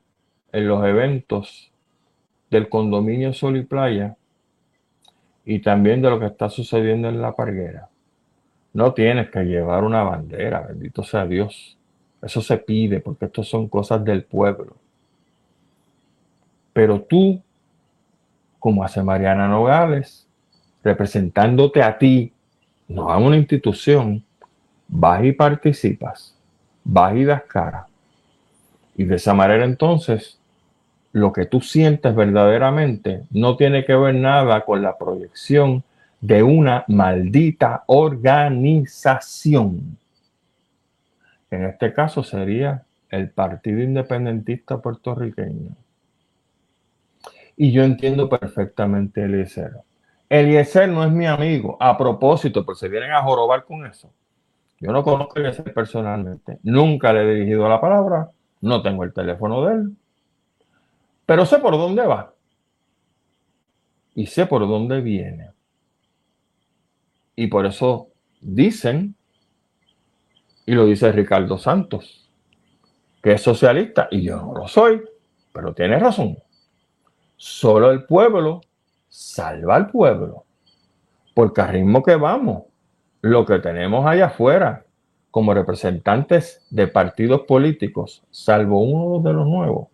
[0.52, 1.72] en los eventos
[2.50, 4.16] del condominio Sol y Playa
[5.46, 7.90] y también de lo que está sucediendo en la parguera.
[8.74, 11.78] No tienes que llevar una bandera, bendito sea Dios.
[12.22, 14.87] Eso se pide porque esto son cosas del pueblo.
[16.78, 17.42] Pero tú,
[18.60, 20.28] como hace Mariana Nogales,
[20.84, 22.32] representándote a ti,
[22.88, 24.24] no a una institución,
[24.88, 26.38] vas y participas
[26.84, 27.88] vas y das cara.
[28.96, 30.40] Y de esa manera entonces,
[31.14, 35.84] lo que tú sientes verdaderamente no tiene que ver nada con la proyección
[36.22, 39.98] de una maldita organización.
[41.50, 45.87] En este caso sería el Partido Independentista Puertorriqueño.
[47.58, 49.74] Y yo entiendo perfectamente Eliezer.
[50.30, 51.76] Eliezer no es mi amigo.
[51.80, 54.14] A propósito, pues se vienen a jorobar con eso.
[54.80, 56.60] Yo no conozco a ese personalmente.
[56.62, 58.30] Nunca le he dirigido la palabra.
[58.62, 59.98] No tengo el teléfono de él.
[61.26, 62.34] Pero sé por dónde va.
[64.14, 65.50] Y sé por dónde viene.
[67.36, 69.16] Y por eso dicen,
[70.66, 72.30] y lo dice Ricardo Santos,
[73.24, 74.10] que es socialista.
[74.12, 75.02] Y yo no lo soy.
[75.52, 76.38] Pero tiene razón.
[77.38, 78.62] Solo el pueblo
[79.08, 80.44] salva al pueblo.
[81.36, 82.64] Porque al ritmo que vamos,
[83.22, 84.84] lo que tenemos allá afuera
[85.30, 89.88] como representantes de partidos políticos, salvo uno de los nuevos,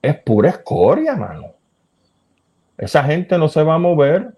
[0.00, 1.46] es pura escoria, mano.
[2.78, 4.36] Esa gente no se va a mover.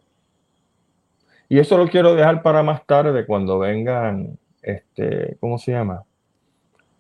[1.50, 6.04] Y eso lo quiero dejar para más tarde, cuando vengan, este, ¿cómo se llama?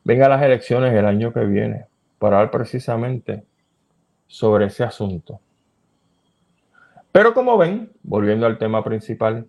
[0.04, 1.86] Vengan las elecciones el año que viene,
[2.18, 3.44] para hablar precisamente
[4.28, 5.40] sobre ese asunto.
[7.10, 9.48] Pero como ven, volviendo al tema principal,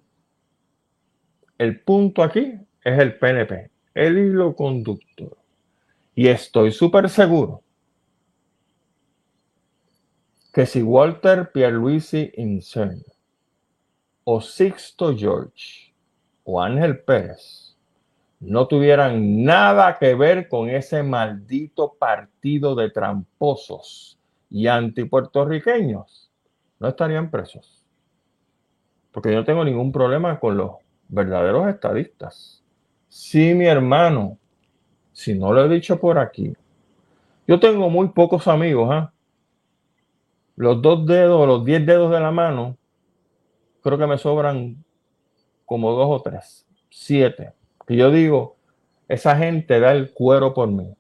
[1.59, 5.37] el punto aquí es el PNP, el hilo conductor.
[6.15, 7.61] Y estoy súper seguro
[10.53, 13.03] que si Walter Pierluisi Incern
[14.23, 15.93] o Sixto George
[16.43, 17.77] o Ángel Pérez
[18.39, 24.18] no tuvieran nada que ver con ese maldito partido de tramposos
[24.49, 26.31] y antipuertorriqueños,
[26.79, 27.85] no estarían presos.
[29.11, 30.71] Porque yo no tengo ningún problema con los
[31.07, 32.63] verdaderos estadistas.
[33.07, 34.37] Sí, mi hermano,
[35.11, 36.53] si no lo he dicho por aquí,
[37.47, 39.07] yo tengo muy pocos amigos, ¿eh?
[40.55, 42.77] Los dos dedos, los diez dedos de la mano,
[43.81, 44.83] creo que me sobran
[45.65, 47.53] como dos o tres, siete.
[47.87, 48.57] Y yo digo,
[49.07, 50.93] esa gente da el cuero por mí.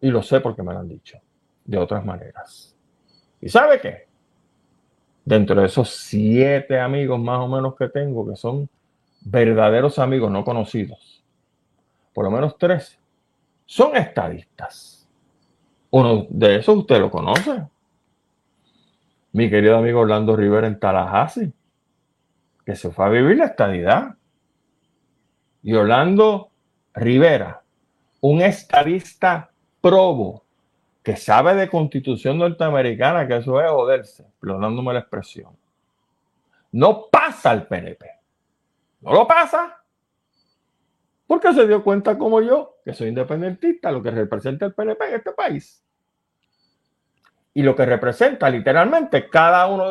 [0.00, 1.21] Y lo sé porque me lo han dicho
[1.64, 2.76] de otras maneras.
[3.40, 4.06] ¿Y sabe qué?
[5.24, 8.68] Dentro de esos siete amigos más o menos que tengo, que son
[9.20, 11.24] verdaderos amigos no conocidos,
[12.12, 12.98] por lo menos tres,
[13.66, 15.08] son estadistas.
[15.90, 17.64] Uno de esos usted lo conoce.
[19.32, 21.52] Mi querido amigo Orlando Rivera en Tallahassee,
[22.64, 24.16] que se fue a vivir la estadidad.
[25.62, 26.50] Y Orlando
[26.94, 27.62] Rivera,
[28.20, 29.50] un estadista
[29.80, 30.44] probo,
[31.02, 35.56] que sabe de constitución norteamericana, que eso es joderse, perdonándome la expresión.
[36.70, 38.06] No pasa al PNP.
[39.00, 39.82] No lo pasa.
[41.26, 45.14] Porque se dio cuenta como yo, que soy independentista, lo que representa el PNP en
[45.14, 45.84] este país.
[47.54, 49.90] Y lo que representa literalmente cada uno de